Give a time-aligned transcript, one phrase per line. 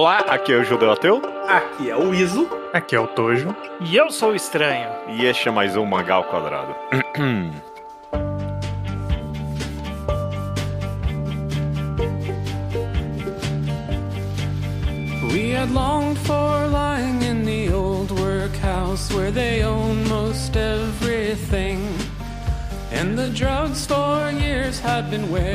[0.00, 1.20] Olá, aqui é o Judeu Ateu.
[1.48, 2.48] Aqui é o Iso.
[2.72, 3.48] Aqui é o Tojo.
[3.80, 4.88] E eu sou o Estranho.
[5.08, 6.72] E este é mais um Mangá ao Quadrado.
[15.32, 22.07] We had longed for lying in the old workhouse where they own most everything.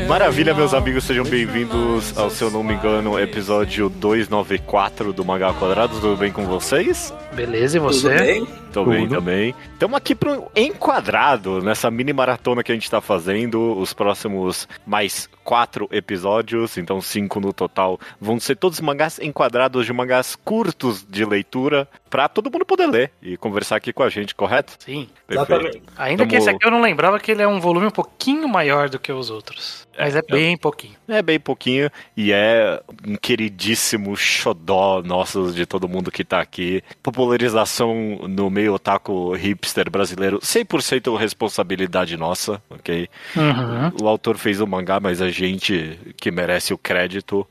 [0.07, 5.47] Maravilha, meus amigos, sejam bem-vindos ao, se eu não me engano, episódio 294 do Mangá
[5.47, 5.99] ao Quadrado.
[5.99, 7.13] Tudo bem com vocês?
[7.33, 8.16] Beleza, e Tudo você?
[8.17, 8.47] bem?
[8.73, 9.55] Tô bem também.
[9.73, 13.77] Estamos aqui pro enquadrado nessa mini maratona que a gente tá fazendo.
[13.77, 19.93] Os próximos mais quatro episódios, então cinco no total, vão ser todos mangás enquadrados de
[19.93, 24.33] mangás curtos de leitura pra todo mundo poder ler e conversar aqui com a gente,
[24.33, 24.73] correto?
[24.79, 25.07] Sim.
[25.29, 25.81] Exatamente.
[25.97, 28.47] Ainda que Tamo- esse aqui eu não lembrava que ele é um volume um pouquinho
[28.47, 29.87] maior do que os outros.
[29.97, 30.94] Mas é bem pouquinho.
[31.08, 36.81] É bem pouquinho e é um queridíssimo xodó nosso de todo mundo que tá aqui.
[37.02, 37.94] Popularização
[38.27, 43.08] no meio otaku hipster brasileiro, 100% responsabilidade nossa, ok?
[43.36, 44.03] Uhum.
[44.03, 47.47] O autor fez o mangá, mas a gente que merece o crédito.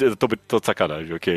[0.00, 1.34] Eu tô, tô de sacanagem, ok?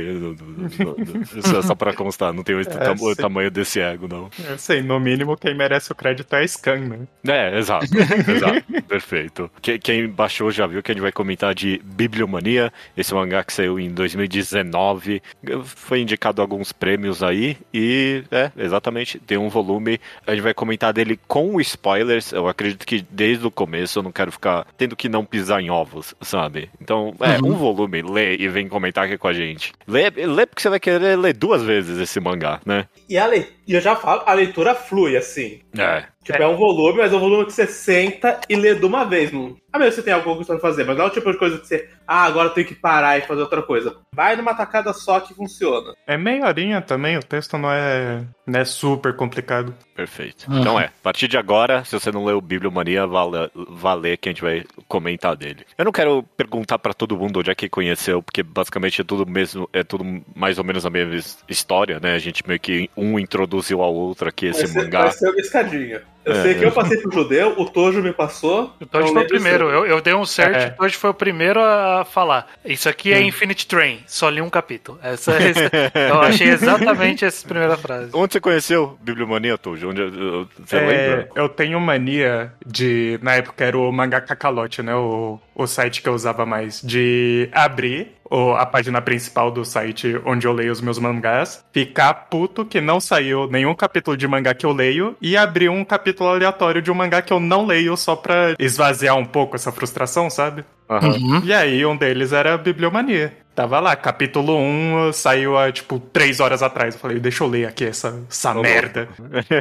[1.38, 4.30] Isso é só pra constar, não tem o, tam- o tamanho desse ego, não.
[4.48, 7.00] Eu sei, no mínimo quem merece o crédito é a Scan, né?
[7.28, 7.86] É, exato,
[8.30, 9.52] exato, perfeito.
[9.62, 13.54] Que- Quem baixou já viu que a gente vai comentar de Bibliomania, esse mangá que
[13.54, 15.22] saiu em 2019,
[15.64, 20.94] foi indicado alguns prêmios aí, e é, exatamente, tem um volume, a gente vai comentar
[20.94, 25.10] dele com spoilers, eu acredito que desde o começo eu não quero ficar tendo que
[25.10, 26.70] não pisar em ovos, sabe?
[26.82, 29.74] Então, é, um volume, lê e vem comentar aqui com a gente.
[29.88, 32.86] Lê, lê porque você vai querer ler duas vezes esse mangá, né?
[33.10, 33.50] E, a lei...
[33.68, 35.62] e eu já falo, a leitura flui, assim.
[35.78, 36.48] É, Tipo, é.
[36.48, 39.32] um volume, mas é um volume que você senta e lê de uma vez.
[39.32, 39.56] Não...
[39.72, 41.58] A menos que você tem algo que fazer, mas não é o tipo de coisa
[41.58, 41.90] que você.
[42.06, 43.96] Ah, agora eu tenho que parar e fazer outra coisa.
[44.14, 45.94] Vai numa tacada só que funciona.
[46.06, 49.76] É meia horinha também, o texto não é, não é super complicado.
[49.96, 50.50] Perfeito.
[50.50, 50.60] Uhum.
[50.60, 54.32] Então é, a partir de agora, se você não leu Bibliomania, vale, vale que a
[54.32, 55.66] gente vai comentar dele.
[55.78, 59.26] Eu não quero perguntar pra todo mundo onde é que conheceu, porque basicamente é tudo
[59.30, 60.06] mesmo, é tudo
[60.36, 62.14] mais ou menos a mesma his- história, né?
[62.14, 65.02] A gente meio que um introduziu ao outro aqui esse vai, ser, mangá.
[65.04, 66.02] vai ser uma escadinha.
[66.24, 68.76] Eu É, sei que eu passei pro judeu, o Tojo me passou.
[68.82, 69.70] O Todd não foi o primeiro.
[69.70, 70.68] Eu, eu dei um search, É.
[70.68, 72.48] o Todd foi o primeiro a falar.
[72.66, 73.22] Isso aqui é Hum.
[73.28, 74.02] Infinite Train.
[74.06, 75.00] Só li um capítulo.
[75.02, 78.10] Essa, essa- eu achei exatamente essa primeira frase.
[78.14, 79.90] Onde você conheceu Bibliomania, Tujo?
[79.90, 81.30] Onde, uh, você É, lembra?
[81.36, 83.20] eu tenho mania de.
[83.22, 84.96] Na época era o Mangá Cacalote, né?
[84.96, 86.82] O, o site que eu usava mais.
[86.82, 92.14] De abrir o- a página principal do site onde eu leio os meus mangás, ficar
[92.14, 96.30] puto que não saiu nenhum capítulo de mangá que eu leio e abrir um capítulo
[96.30, 100.30] aleatório de um mangá que eu não leio só pra esvaziar um pouco essa frustração,
[100.30, 100.64] sabe?
[100.90, 101.42] Uhum.
[101.44, 103.34] E aí, um deles era a Bibliomania.
[103.58, 106.94] Tava lá, capítulo 1 saiu há, tipo, três horas atrás.
[106.94, 109.10] Eu falei, deixa eu ler aqui essa, essa merda.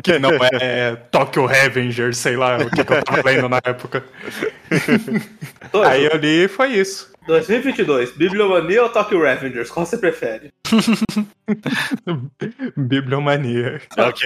[0.02, 3.56] Que não é, é Tokyo Revengers, sei lá o que, que eu tava lendo na
[3.64, 4.04] época.
[5.86, 7.10] Aí eu li e foi isso.
[7.26, 9.68] 2022, Bibliomania ou Tokyo Revengers?
[9.70, 10.50] Qual você prefere?
[12.76, 13.80] Bibliomania.
[13.98, 14.24] Ok,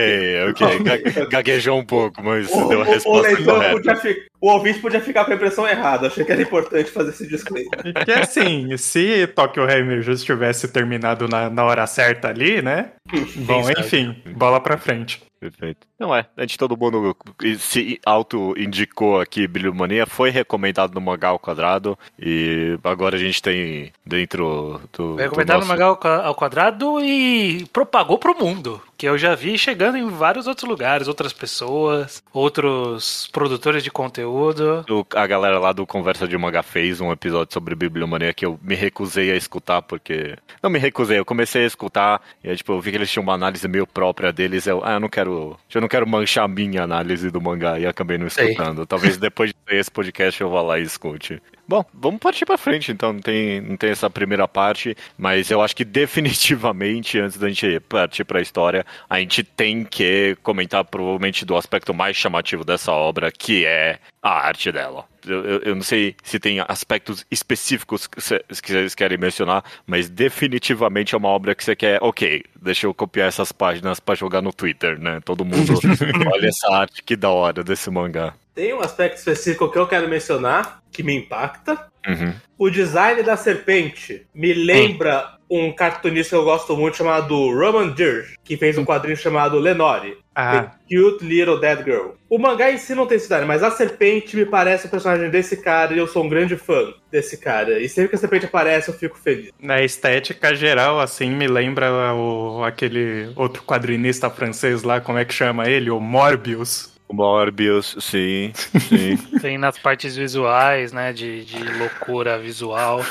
[0.50, 0.78] ok.
[0.84, 3.72] Ga- Gaguejou um pouco, mas O, deu a o- o resposta leitor correta.
[3.76, 6.06] podia fi- o ouvinte podia ficar com a impressão errada.
[6.08, 7.70] Achei que era importante fazer esse disclaimer.
[8.04, 12.92] Que assim, se Tokyo Revengers tivesse terminado na, na hora certa ali, né?
[13.36, 15.22] Bom, enfim, bola pra frente.
[15.40, 15.86] Perfeito.
[15.98, 17.16] Não é, a gente todo mundo
[17.58, 23.90] se auto-indicou aqui Bibliomania, foi recomendado no Mangá ao Quadrado e agora a gente tem
[24.04, 25.14] dentro do.
[25.14, 28.82] Foi do recomendado nosso- no Magal ao quadrado e propagou pro mundo.
[29.00, 34.84] Que eu já vi chegando em vários outros lugares, outras pessoas, outros produtores de conteúdo.
[34.90, 38.60] O- a galera lá do Conversa de Mangá fez um episódio sobre Bibliomania que eu
[38.62, 40.36] me recusei a escutar porque.
[40.62, 43.22] Não me recusei, eu comecei a escutar e aí, tipo, eu vi que eles tinham
[43.22, 44.66] uma análise meio própria deles.
[44.66, 45.56] Eu, ah, eu não quero.
[45.74, 48.50] Eu não quero manchar a minha análise do mangá e acabei não Sei.
[48.50, 48.84] escutando.
[48.84, 51.40] Talvez depois de ter esse podcast eu vá lá e escute.
[51.70, 55.62] Bom, vamos partir pra frente, então não tem, não tem essa primeira parte, mas eu
[55.62, 61.44] acho que definitivamente, antes da gente partir pra história, a gente tem que comentar provavelmente
[61.44, 65.04] do aspecto mais chamativo dessa obra, que é a arte dela.
[65.24, 69.62] Eu, eu- eu não sei se tem aspectos específicos que cê- que vocês querem mencionar,
[69.86, 74.16] mas definitivamente é uma obra que você quer, ok, deixa eu copiar essas páginas pra
[74.16, 75.20] jogar no Twitter, né?
[75.24, 75.72] Todo mundo
[76.34, 78.34] olha essa arte, que da hora desse mangá.
[78.54, 81.88] Tem um aspecto específico que eu quero mencionar, que me impacta.
[82.06, 82.34] Uhum.
[82.58, 88.36] O design da serpente me lembra um cartunista que eu gosto muito chamado Roman Dirge,
[88.44, 90.18] que fez um quadrinho chamado Lenore.
[90.32, 92.10] Ah, The Cute Little Dead Girl.
[92.28, 95.56] O mangá em si não tem cidade, mas a serpente me parece o personagem desse
[95.56, 97.80] cara e eu sou um grande fã desse cara.
[97.80, 99.50] E sempre que a serpente aparece, eu fico feliz.
[99.60, 105.34] na estética geral, assim, me lembra o, aquele outro quadrinista francês lá, como é que
[105.34, 105.90] chama ele?
[105.90, 106.99] O Morbius.
[107.12, 109.16] Morbius, sim, sim.
[109.40, 111.12] Tem nas partes visuais, né?
[111.12, 113.04] De, de loucura visual.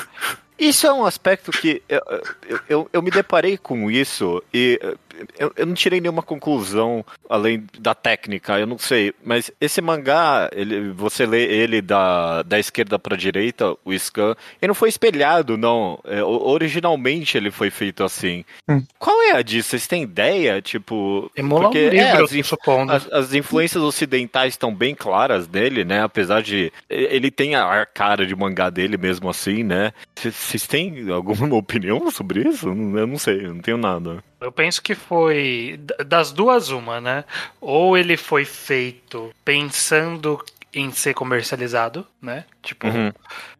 [0.58, 2.02] Isso é um aspecto que eu,
[2.46, 4.78] eu, eu, eu me deparei com isso e
[5.38, 9.12] eu, eu não tirei nenhuma conclusão além da técnica, eu não sei.
[9.24, 14.68] Mas esse mangá, ele, você lê ele da, da esquerda pra direita, o scan, ele
[14.68, 15.98] não foi espelhado, não.
[16.04, 18.44] É, originalmente ele foi feito assim.
[18.68, 18.82] Hum.
[18.98, 19.70] Qual é a disso?
[19.70, 20.60] Vocês têm ideia?
[20.60, 21.30] Tipo.
[21.36, 22.92] Emula porque, um livro, é, eu as supondo.
[22.92, 26.02] as, as influências ocidentais estão bem claras dele, né?
[26.02, 26.72] Apesar de.
[26.88, 29.92] Ele tem a cara de mangá dele mesmo assim, né?
[30.14, 32.68] Vocês têm alguma opinião sobre isso?
[32.68, 34.22] Eu não sei, eu não tenho nada.
[34.40, 37.24] Eu penso que foi das duas uma, né?
[37.60, 40.42] Ou ele foi feito pensando
[40.72, 42.44] em ser comercializado, né?
[42.62, 43.12] Tipo, Uhum.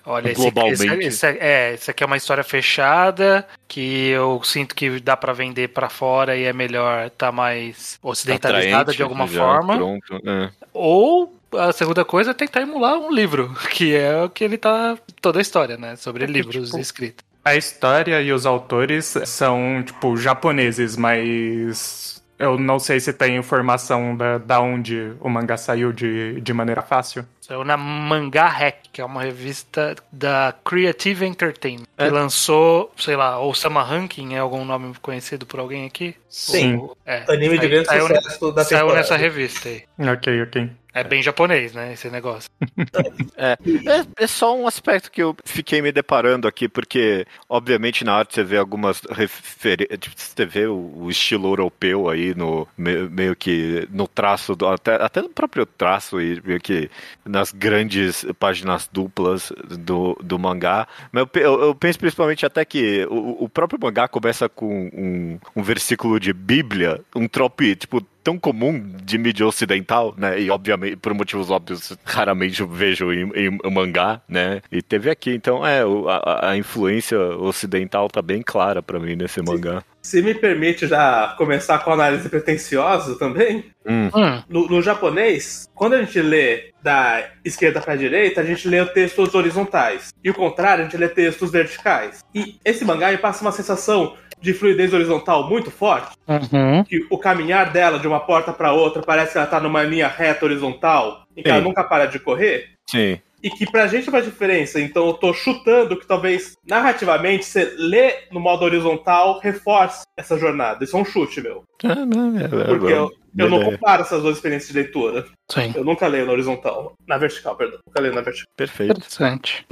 [0.06, 0.84] olha, Globalmente.
[1.08, 5.32] esse, esse, é, esse aqui é uma história fechada que eu sinto que dá pra
[5.32, 9.76] vender pra fora e é melhor tá mais ocidentalizada Atraente, de alguma já, forma.
[9.76, 10.20] Pronto.
[10.24, 10.50] é.
[10.72, 14.96] Ou a segunda coisa é tentar emular um livro, que é o que ele tá
[15.20, 15.96] toda a história, né?
[15.96, 17.24] Sobre livros tipo, escritos.
[17.44, 24.16] A história e os autores são, tipo, japoneses, mas eu não sei se tem informação
[24.16, 27.24] da, da onde o mangá saiu de, de maneira fácil.
[27.50, 31.82] Saiu na Manga Hack, que é uma revista da Creative Entertainment.
[31.98, 32.08] Que É.
[32.08, 36.14] lançou, sei lá, ou Sama Ranking, é algum nome conhecido por alguém aqui?
[36.28, 36.76] Sim.
[36.76, 37.24] Ou- é.
[37.28, 39.00] Anime de Saiu- grande saiu, sucesso da Saiu temporada.
[39.00, 39.82] nessa revista aí.
[39.98, 40.70] Ok, ok.
[40.92, 42.50] É bem japonês, né, esse negócio.
[43.36, 48.12] É, é, é só um aspecto que eu fiquei me deparando aqui, porque, obviamente, na
[48.14, 49.98] arte você vê algumas referências.
[50.14, 54.96] Você vê o, o estilo europeu aí, no, meio, meio que no traço, do, até,
[54.96, 56.90] até no próprio traço, e meio que
[57.40, 60.86] nas grandes páginas duplas do, do mangá.
[61.10, 65.38] Mas eu, eu, eu penso principalmente até que o, o próprio mangá começa com um,
[65.56, 70.40] um versículo de Bíblia, um trope, tipo, tão comum de mídia ocidental, né?
[70.40, 74.60] E obviamente, por motivos óbvios, raramente eu vejo em, em mangá, né?
[74.70, 79.42] E teve aqui, então, é, a, a influência ocidental tá bem clara pra mim nesse
[79.42, 79.82] mangá.
[80.02, 84.10] Se me permite já começar com a análise pretensiosa também, Hum,
[84.48, 89.34] no, no japonês, quando a gente lê da esquerda para direita, a gente lê textos
[89.34, 90.12] horizontais.
[90.22, 92.20] E o contrário, a gente lê textos verticais.
[92.34, 96.16] E esse mangá me passa uma sensação de fluidez horizontal muito forte.
[96.26, 96.82] uhum.
[96.84, 100.08] Que o caminhar dela de uma porta para outra parece que ela tá numa linha
[100.08, 102.70] reta horizontal, em que ela nunca para de correr.
[102.88, 103.20] Sim.
[103.42, 104.78] E que pra gente faz diferença.
[104.78, 110.84] Então eu tô chutando que talvez narrativamente você lê no modo horizontal reforce essa jornada.
[110.84, 111.64] Isso é um chute, meu.
[111.78, 115.24] Porque eu, eu não comparo essas duas experiências de leitura.
[115.50, 115.72] Sim.
[115.74, 116.94] Eu nunca leio na horizontal.
[117.08, 117.78] Na vertical, perdão.
[117.86, 118.52] Nunca leio na vertical.
[118.54, 118.98] Perfeito.
[118.98, 119.66] Interessante.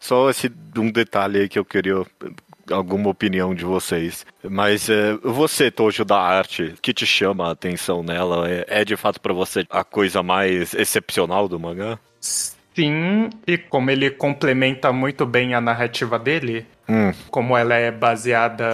[0.00, 2.02] Só esse um detalhe aí que eu queria
[2.70, 4.24] alguma opinião de vocês.
[4.42, 8.48] Mas é, você, Tojo, da arte, que te chama a atenção nela?
[8.50, 11.98] É, é de fato pra você a coisa mais excepcional do mangá?
[12.20, 18.64] Sim, e como ele complementa muito bem a narrativa dele, Hum, como ela é baseada.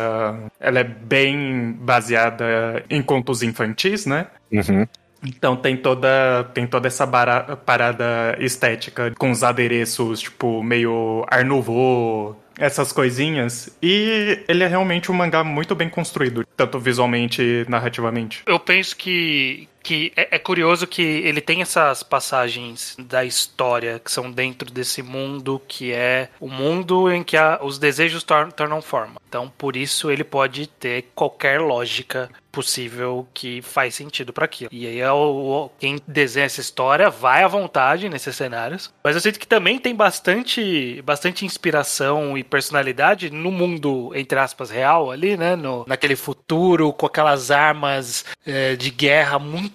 [0.61, 4.27] Ela é bem baseada em contos infantis, né?
[4.53, 4.87] uhum.
[5.25, 11.47] Então tem toda, tem toda essa bara- parada estética com os adereços, tipo, meio Art
[11.47, 13.71] Nouveau, essas coisinhas.
[13.83, 18.43] E ele é realmente um mangá muito bem construído, tanto visualmente e narrativamente.
[18.47, 24.11] Eu penso que, que é, é curioso que ele tem essas passagens da história que
[24.11, 28.81] são dentro desse mundo que é o mundo em que a- os desejos tor- tornam
[28.83, 29.21] forma.
[29.29, 34.69] Então, por isso ele pode ter qualquer lógica possível que faz sentido para aquilo.
[34.71, 38.93] E aí é o, quem desenha essa história vai à vontade nesses cenários.
[39.03, 44.71] Mas eu sinto que também tem bastante, bastante inspiração e personalidade no mundo entre aspas
[44.71, 45.57] real ali, né?
[45.57, 49.72] No, naquele futuro com aquelas armas é, de guerra muito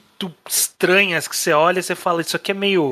[0.48, 2.90] estranhas que você olha e você fala isso aqui é meio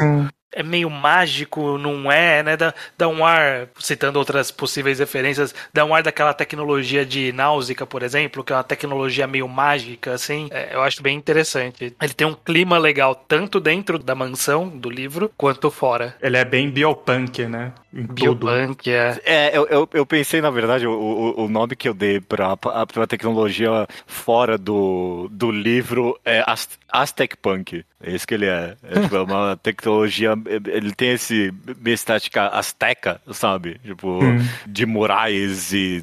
[0.56, 2.56] é meio mágico, não é, né?
[2.56, 7.86] Dá, dá um ar, citando outras possíveis referências, dá um ar daquela tecnologia de Náusica,
[7.86, 10.48] por exemplo, que é uma tecnologia meio mágica, assim.
[10.52, 11.94] É, eu acho bem interessante.
[12.02, 16.16] Ele tem um clima legal, tanto dentro da mansão do livro, quanto fora.
[16.22, 17.74] Ele é bem biopunk, né?
[17.96, 19.22] Biobank, é.
[19.26, 22.58] É, eu, eu, eu pensei, na verdade, o, o, o nome que eu dei pra,
[22.58, 27.86] pra pra tecnologia fora do, do livro é Az- Aztec Punk.
[28.04, 28.76] É isso que ele é.
[28.84, 30.34] É tipo, é uma tecnologia.
[30.68, 31.54] Ele tem esse
[31.86, 33.80] estética azteca, sabe?
[33.84, 34.20] Tipo,
[34.68, 36.02] de murais e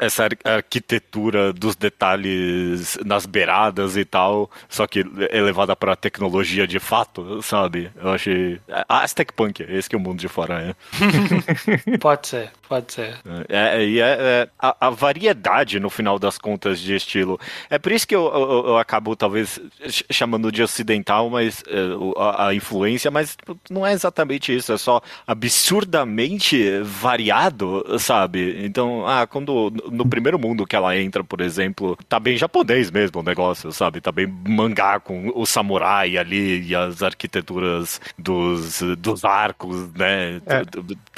[0.00, 6.78] essa ar- arquitetura dos detalhes nas beiradas e tal, só que elevada pra tecnologia de
[6.78, 7.90] fato, sabe?
[7.96, 8.60] Eu achei.
[8.88, 10.74] Aztec Punk, é esse que é o mundo de fora é.
[12.00, 13.18] Pode ser, pode ser.
[13.48, 17.38] É, e é, é, a, a variedade, no final das contas, de estilo.
[17.70, 21.78] É por isso que eu, eu, eu acabo, talvez, ch- chamando de ocidental, mas é,
[22.18, 28.64] a, a influência, mas tipo, não é exatamente isso, é só absurdamente variado, sabe?
[28.64, 33.20] Então, ah, quando no primeiro mundo que ela entra, por exemplo, tá bem japonês mesmo
[33.20, 34.00] o negócio, sabe?
[34.00, 40.36] Tá bem mangá com o samurai ali e as arquiteturas dos, dos arcos, né?
[40.46, 40.62] É.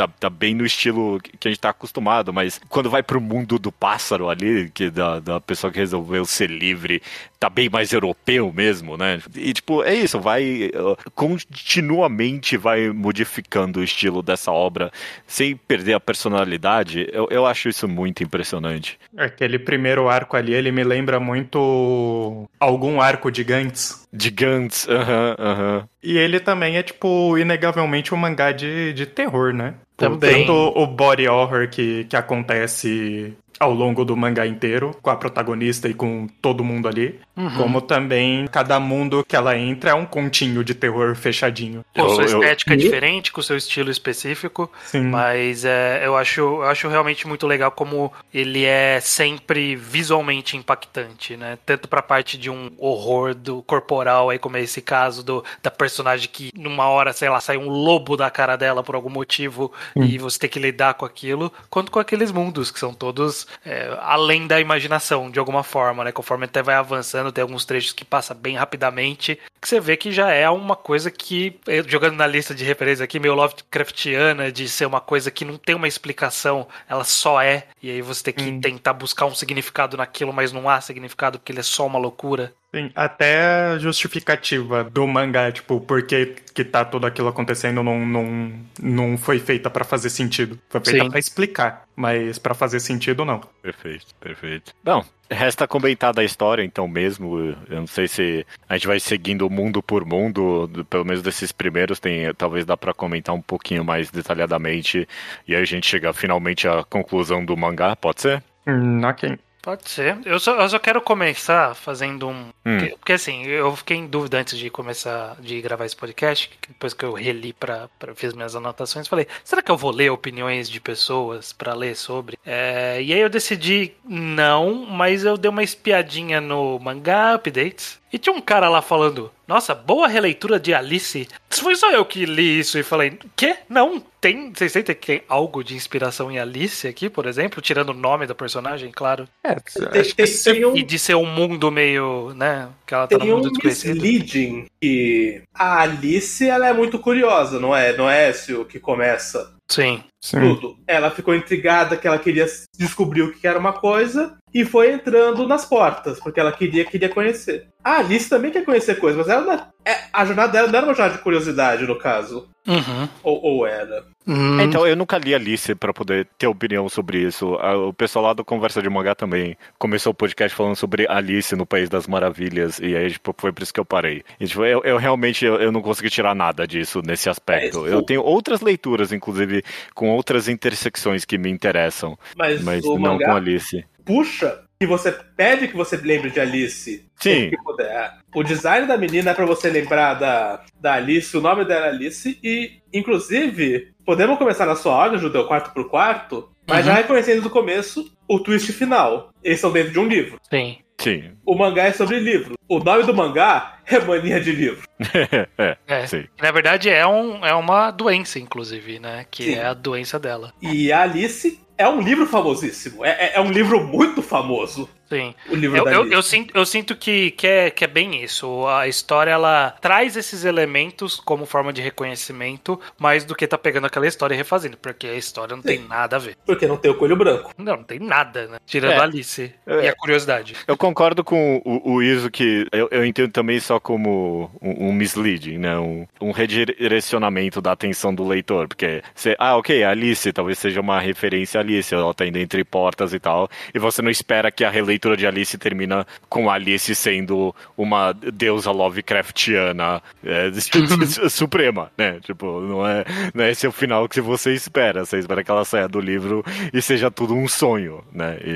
[0.01, 3.59] tá, tá bem no estilo que a gente tá acostumado, mas quando vai pro mundo
[3.59, 7.03] do pássaro ali, que da, da pessoa que resolveu ser livre,
[7.39, 9.21] tá bem mais europeu mesmo, né?
[9.35, 14.91] E tipo, é isso, vai uh, continuamente vai modificando o estilo dessa obra
[15.27, 17.07] sem perder a personalidade.
[17.13, 18.99] Eu, eu acho isso muito impressionante.
[19.17, 24.07] Aquele primeiro arco ali, ele me lembra muito algum arco de Gantz.
[24.13, 25.89] De Gantz, aham, aham.
[26.03, 29.75] E ele também é, tipo, inegavelmente um mangá de, de terror, né?
[30.01, 30.47] Também.
[30.47, 35.87] Tanto o body horror que, que acontece ao longo do mangá inteiro, com a protagonista
[35.87, 37.57] e com todo mundo ali, Uhum.
[37.57, 41.85] como também cada mundo que ela entra é um continho de terror fechadinho.
[41.95, 44.71] Com sua Eu- eu- estética diferente, com seu estilo específico.
[44.87, 45.03] Sim.
[45.03, 51.37] Mas é, eu, acho, eu acho realmente muito legal como ele é sempre visualmente impactante,
[51.37, 51.59] né?
[51.67, 55.71] Tanto pra parte de um horror do corporal, aí como é esse caso do, da
[55.71, 59.71] personagem que numa hora, sei lá, sai um lobo da cara dela por algum motivo
[59.97, 63.97] e você tem que lidar com aquilo, quanto com aqueles mundos que são todos é,
[64.01, 66.13] além da imaginação, de alguma forma, né?
[66.13, 70.13] Conforme até vai avançando, tem alguns trechos que passa bem rapidamente, que você vê que
[70.13, 74.69] já é uma coisa que, eu, jogando na lista de referência aqui, meio Lovecraftiana, de
[74.69, 78.35] ser uma coisa que não tem uma explicação, ela só é, e aí você tem
[78.35, 81.99] que tentar buscar um significado naquilo, mas não há significado porque ele é só uma
[81.99, 82.53] loucura.
[82.73, 83.41] Sim, até
[83.73, 89.19] a justificativa do mangá, tipo, por que, que tá tudo aquilo acontecendo não, não, não
[89.19, 90.57] foi feita pra fazer sentido.
[90.69, 91.11] Foi feita Sim.
[91.11, 93.41] pra explicar, mas pra fazer sentido não.
[93.61, 94.73] Perfeito, perfeito.
[94.85, 97.39] Bom, resta comentar da história então mesmo.
[97.69, 101.51] Eu não sei se a gente vai seguindo mundo por mundo, do- pelo menos desses
[101.51, 105.09] primeiros tem, talvez dá pra comentar um pouquinho mais detalhadamente
[105.47, 108.45] e aí a gente chega finalmente à conclusão do mangá, pode ser?
[108.65, 109.37] Hum, ok.
[109.63, 110.19] Pode ser.
[110.25, 112.49] Eu só, eu só quero começar fazendo um.
[112.65, 112.79] Hum.
[112.79, 116.95] Porque, porque, assim, eu fiquei em dúvida antes de começar de gravar esse podcast, depois
[116.95, 120.69] que eu reli pra, pra fiz minhas anotações, falei, será que eu vou ler opiniões
[120.69, 122.39] de pessoas pra ler sobre?
[122.45, 128.00] É, e aí eu decidi não, mas eu dei uma espiadinha no mangá updates.
[128.13, 131.29] E tinha um cara lá falando, nossa, boa releitura de Alice.
[131.49, 133.57] Foi só eu que li isso e falei, quê?
[133.69, 134.53] Não, tem.
[134.53, 137.61] Vocês sentem que tem algo de inspiração em Alice aqui, por exemplo?
[137.63, 139.29] Tirando o nome da personagem, claro.
[139.45, 142.69] É, Tem, acho que tem, se- tem um, E de ser um mundo meio, né?
[142.87, 143.95] Que ela tá tem no um mundo desconhecido.
[144.03, 147.97] misleading que a Alice ela é muito curiosa, não é?
[147.97, 150.03] Não é esse o que começa Sim.
[150.23, 150.39] Sim.
[150.39, 150.77] tudo.
[150.87, 152.45] Ela ficou intrigada que ela queria
[152.79, 157.09] descobrir o que era uma coisa e foi entrando nas portas, porque ela queria queria
[157.09, 157.69] conhecer.
[157.83, 160.77] A Alice também quer conhecer coisas, mas ela não é- é, a jornada dela não
[160.79, 162.49] era uma jornada de curiosidade, no caso.
[162.67, 163.09] Uhum.
[163.23, 164.05] Ou, ou era.
[164.27, 167.55] Hum, É, Então, eu nunca li Alice pra poder ter opinião sobre isso.
[167.55, 171.65] O pessoal lá do Conversa de Mangá também começou o podcast falando sobre Alice no
[171.67, 174.23] País das Maravilhas, e aí, tipo, foi por isso que eu parei.
[174.39, 177.79] E, tipo, eu, eu realmente eu, eu não consegui tirar nada disso nesse aspecto.
[177.79, 179.63] É, isso- Eu tenho outras leituras, inclusive,
[179.95, 183.85] com outras intersecções que me interessam, Mas, mas o não mangá com Alice.
[184.05, 187.05] puxa que você pede que você lembre de Alice.
[187.17, 187.31] Sim.
[187.35, 188.13] sempre que puder.
[188.35, 191.89] O design da menina é pra você lembrar da, da Alice, o nome dela é
[191.91, 196.93] Alice, e, inclusive, podemos começar na sua ordem, Judeu, quarto por quarto, mas Uhum.
[196.93, 199.31] já reconhecendo do começo o twist final.
[199.45, 200.41] Eles são dentro de um livro.
[200.49, 200.79] Sim.
[200.99, 201.33] Sim.
[201.47, 202.55] O mangá é sobre livro.
[202.69, 204.87] O nome do mangá é Mania de Livro.
[205.59, 206.07] é, É.
[206.07, 206.25] sim.
[206.41, 209.25] Na verdade, é, um, é uma doença, inclusive, né?
[209.31, 209.55] Que Sim.
[209.55, 210.53] é a doença dela.
[210.61, 213.05] E a Alice é um livro famosíssimo.
[213.05, 214.89] É, é- é um livro muito famoso.
[215.11, 215.35] Sim.
[215.49, 218.23] o livro Eu, da eu, eu sinto, eu sinto que, que, é, que é bem
[218.23, 218.67] isso.
[218.67, 223.87] A história ela traz esses elementos como forma de reconhecimento, mais do que tá pegando
[223.87, 225.89] aquela história e refazendo, porque a história não tem Sim.
[225.89, 226.37] nada a ver.
[226.47, 227.53] Porque não tem o coelho branco.
[227.59, 228.59] Não, não tem nada, né?
[228.67, 228.97] Tirando É.
[228.99, 229.85] a Alice É.
[229.85, 230.55] e a curiosidade.
[230.67, 234.93] Eu concordo com o, o Iso que eu, eu entendo também só como um, um
[234.93, 235.77] misleading, né?
[235.79, 238.69] Um, um redirecionamento da atenção do leitor.
[238.69, 242.63] Porque você, ah, ok, Alice talvez seja uma referência a Alice, ela tá indo entre
[242.65, 243.49] portas e tal.
[243.75, 248.71] E você não espera que a releitura de Alice termina com Alice sendo uma deusa
[248.71, 250.51] Lovecraftiana é,
[251.29, 252.21] suprema, né?
[252.21, 253.05] Tipo, não é,
[253.35, 255.05] não é esse o final que você espera.
[255.05, 258.39] Você espera que ela saia do livro e seja tudo um sonho, né?
[258.45, 258.53] E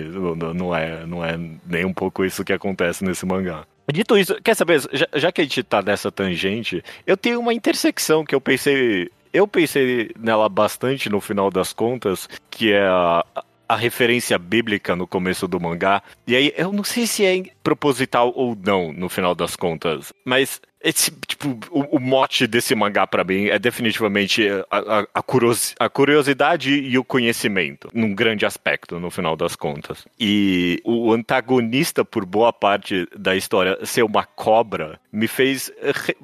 [0.54, 3.64] não é, não é nem um pouco isso que acontece nesse mangá.
[3.92, 7.52] Dito isso, quer saber, já, já que a gente tá nessa tangente, eu tenho uma
[7.52, 9.10] intersecção que eu pensei.
[9.32, 13.24] Eu pensei nela bastante no final das contas, que é a,
[13.68, 16.02] a referência bíblica no começo do mangá.
[16.26, 20.12] E aí, eu não sei se é proposital ou não, no final das contas.
[20.24, 25.22] Mas esse, tipo, o, o mote desse mangá pra mim é definitivamente a, a- a
[25.22, 30.06] curiosi- a curiosidade e o conhecimento, num grande aspecto, no final das contas.
[30.20, 35.72] E o antagonista, por boa parte da história, ser uma cobra, me fez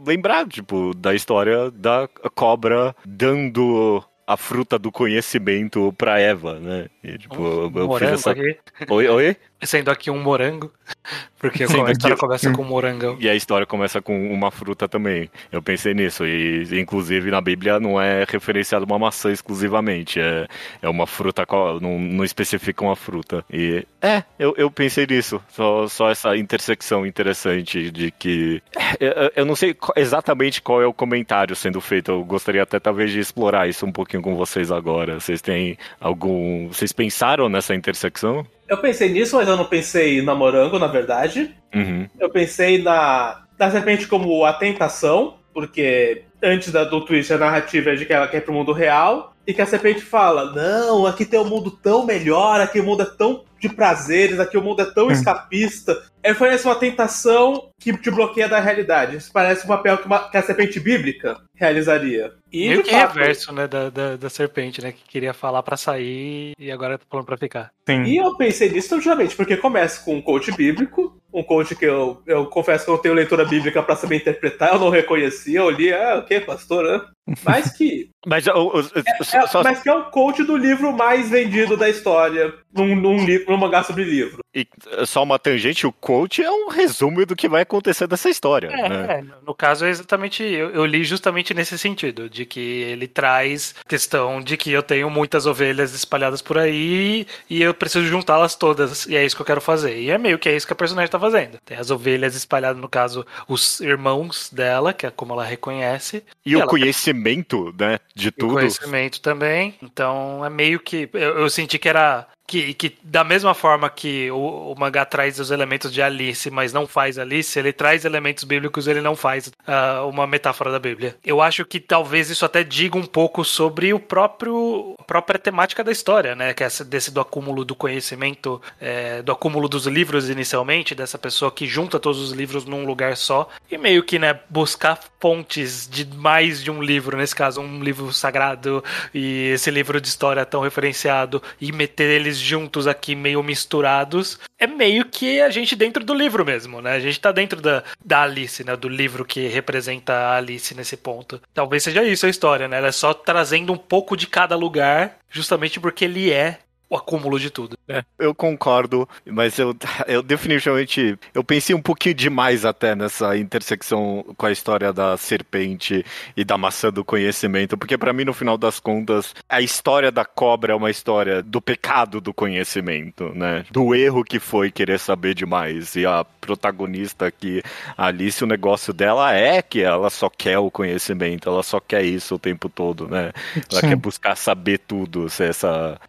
[0.06, 6.87] lembrar, tipo, da história da cobra dando a fruta do conhecimento pra Eva, né?
[7.03, 8.31] E, tipo, eu, eu fiz essa...
[8.31, 8.57] aqui.
[8.89, 9.37] Oi, oi?
[9.62, 10.73] Sendo aqui um morango.
[11.40, 13.17] Porque a história começa com um morangão.
[13.19, 15.31] E a história começa com uma fruta também.
[15.50, 16.26] Eu pensei nisso.
[16.26, 20.21] E, inclusive, na Bíblia não é referenciado uma maçã exclusivamente.
[20.21, 20.47] É,
[20.83, 21.47] é uma fruta,
[21.81, 23.43] não, não especifica uma fruta.
[23.50, 25.40] E é, eu, eu pensei nisso.
[25.49, 28.62] Só, só essa intersecção interessante de que.
[28.99, 32.11] Eu, eu não sei exatamente qual é o comentário sendo feito.
[32.11, 35.19] Eu gostaria até talvez de explorar isso um pouquinho com vocês agora.
[35.19, 36.69] Vocês têm algum.
[36.69, 38.47] Vocês pensaram nessa intersecção?
[38.71, 41.57] Eu pensei nisso, mas eu não pensei na morango, na verdade.
[41.75, 42.09] Uhum.
[42.21, 47.91] Eu pensei na, na serpente como a tentação, porque antes da, do twist a narrativa
[47.91, 51.05] é de que ela quer ir pro mundo real, e que a serpente fala: Não,
[51.05, 54.62] aqui tem um mundo tão melhor, aqui o mundo é tão de prazeres, aqui o
[54.62, 56.02] mundo é tão escapista.
[56.23, 59.17] É, foi essa uma tentação que te bloqueia da realidade.
[59.17, 62.33] Isso parece um papel que, uma- que a serpente bíblica realizaria.
[62.52, 64.93] E Meio que fato, reverso, né, da, da, da serpente, né?
[64.93, 67.71] Que queria falar pra sair e agora tá falando pra ficar.
[67.88, 68.02] Sim.
[68.05, 72.23] E eu pensei nisso justamente porque começa com um coach bíblico, um coach que eu,
[72.27, 75.71] eu confesso que eu não tenho leitura bíblica pra saber interpretar, eu não reconhecia, eu
[75.71, 76.85] li, ah, o que, pastor?
[76.85, 77.01] né?
[77.45, 78.09] Mas que.
[78.27, 81.89] Mas, o- o- é- só- mas que é o coach do livro mais vendido da
[81.89, 84.41] história num, num, livro, num mangá sobre livro.
[84.55, 84.67] E
[85.01, 88.67] uh, só uma tangente, o coach é um resumo do que vai acontecer dessa história,
[88.69, 89.07] É, né?
[89.21, 93.75] é, no caso é exatamente, eu, eu li justamente nesse sentido, de que ele traz
[93.89, 99.07] questão de que eu tenho muitas ovelhas espalhadas por aí e eu preciso juntá-las todas,
[99.07, 99.99] e é isso que eu quero fazer.
[99.99, 101.59] E é meio que é isso que a personagem tá fazendo.
[101.64, 106.24] Tem as ovelhas espalhadas, no caso, os irmãos dela, que é como ela reconhece.
[106.44, 108.54] E o ela- conhecimento, né, de E o tudo.
[108.54, 109.74] conhecimento também.
[109.83, 111.09] Então é meio que.
[111.12, 112.26] Eu, eu senti que era.
[112.51, 116.73] Que, que da mesma forma que o, o mangá traz os elementos de Alice, mas
[116.73, 121.17] não faz Alice, ele traz elementos bíblicos, ele não faz ah, uma metáfora da Bíblia.
[121.25, 125.85] Eu acho que talvez isso até diga um pouco sobre o próprio a própria temática
[125.85, 126.53] da história, né?
[126.53, 131.53] Que é desse do acúmulo do conhecimento, é, do acúmulo dos livros inicialmente, dessa pessoa
[131.53, 136.05] que junta todos os livros num lugar só e meio que, né, buscar fontes de
[136.07, 138.83] mais de um livro, nesse caso, um livro sagrado
[139.15, 144.66] e esse livro de história tão referenciado e meter eles juntos aqui meio misturados, é
[144.66, 146.92] meio que a gente dentro do livro mesmo, né?
[146.92, 148.76] A gente tá dentro da, da Alice, né?
[148.76, 151.40] Do livro que representa a Alice nesse ponto.
[151.55, 152.79] Talvez seja isso a história, né?
[152.79, 156.59] Ela é só trazendo um pouco de cada lugar, justamente porque ele é
[156.90, 157.79] o acúmulo de tudo.
[158.18, 159.74] Eu concordo, mas eu,
[160.09, 166.05] eu definitivamente eu pensei um pouquinho demais até nessa intersecção com a história da serpente
[166.37, 170.24] e da maçã do conhecimento, porque pra mim no final das contas a história da
[170.24, 173.64] cobra é uma história do pecado do conhecimento, né?
[173.70, 177.62] Do erro que foi querer saber demais e a protagonista aqui,
[177.96, 182.03] a Alice, o negócio dela é que ela só quer o conhecimento, ela só quer
[182.03, 183.33] isso o tempo todo, né?
[183.70, 183.88] Ela Sim.
[183.90, 186.00] quer buscar saber tudo, ser essa,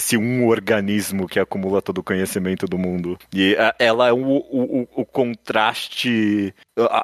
[0.00, 3.18] esse, um organismo que acumula todo o conhecimento do mundo.
[3.34, 6.54] E ela é o, o, o- contraste,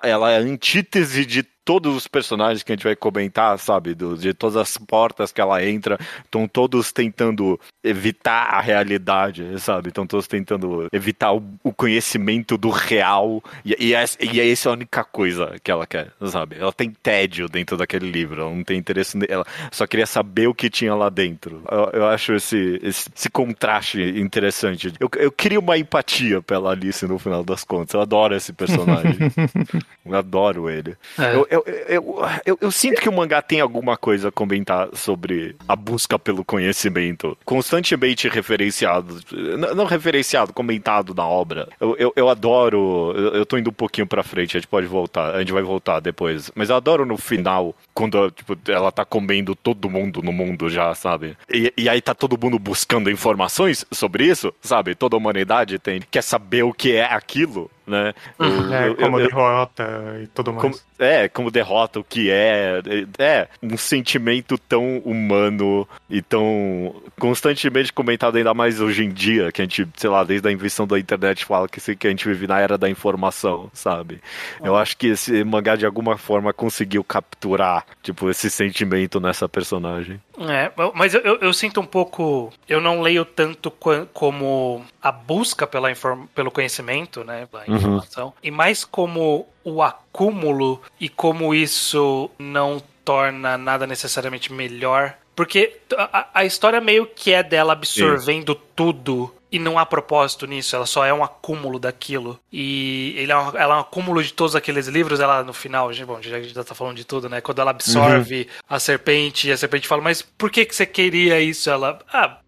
[0.03, 3.93] ela é a antítese de todos os personagens que a gente vai comentar, sabe?
[3.93, 9.89] Do, de todas as portas que ela entra, estão todos tentando evitar a realidade, sabe?
[9.89, 13.43] Estão todos tentando evitar o, o conhecimento do real.
[13.65, 16.57] E, e, essa, e essa é a única coisa que ela quer, sabe?
[16.57, 20.55] Ela tem tédio dentro daquele livro, ela não tem interesse nela, só queria saber o
[20.55, 21.63] que tinha lá dentro.
[21.69, 24.93] Eu, eu acho esse, esse, esse, contraste interessante.
[25.01, 27.95] Eu, eu queria uma empatia pela Alice no final das contas.
[27.95, 29.17] Eu adoro esse personagem.
[30.07, 30.97] eu adoro ele.
[31.19, 31.35] É.
[31.35, 35.57] Eu, eu, eu, eu, eu, sinto que o mangá tem alguma coisa a comentar sobre
[35.67, 37.37] a busca pelo conhecimento.
[37.45, 39.21] Constantemente referenciado.
[39.33, 41.69] Não, não referenciado, comentado na obra.
[41.81, 43.13] Eu, eu, eu adoro.
[43.17, 45.35] Eu, eu tô indo um pouquinho pra frente, a gente pode voltar.
[45.35, 46.51] A gente vai voltar depois.
[46.55, 50.95] Mas eu adoro no final, quando tipo, ela tá comendo todo mundo no mundo já,
[50.95, 51.37] sabe?
[51.51, 54.95] E, e aí tá todo mundo buscando informações sobre isso, sabe?
[54.95, 58.13] Toda a humanidade tem, quer saber o que é aquilo né?
[58.39, 58.75] Uhum.
[58.75, 60.63] é, como eu, derrota e tudo mais.
[60.63, 62.83] Como, é, como derrota, o que é.
[63.19, 69.63] É, um sentimento tão humano e tão constantemente comentado, ainda mais hoje em dia, que
[69.63, 72.47] a gente, sei lá, desde a invenção da internet fala que, que a gente vive
[72.47, 74.21] na era da informação, sabe?
[74.63, 74.79] Eu uhum.
[74.79, 80.21] acho que esse mangá, de alguma forma, conseguiu capturar, tipo, esse sentimento nessa personagem.
[80.39, 82.53] É, mas eu, eu, eu sinto um pouco.
[82.69, 83.71] Eu não leio tanto
[84.13, 87.47] como a busca pela inform, pelo conhecimento, né?
[87.47, 87.76] Pela uhum.
[87.77, 88.27] Informação.
[88.27, 88.33] Uhum.
[88.43, 95.15] E mais como o acúmulo e como isso não torna nada necessariamente melhor.
[95.35, 98.61] Porque a, a história meio que é dela absorvendo Sim.
[98.75, 102.39] tudo e não há propósito nisso, ela só é um acúmulo daquilo.
[102.53, 105.91] E ele é um, ela é um acúmulo de todos aqueles livros, ela no final,
[106.07, 107.41] bom, já, já tá falando de tudo, né?
[107.41, 108.65] Quando ela absorve uhum.
[108.69, 111.71] a serpente, e a serpente fala, mas por que, que você queria isso?
[111.71, 112.39] Ela, ah,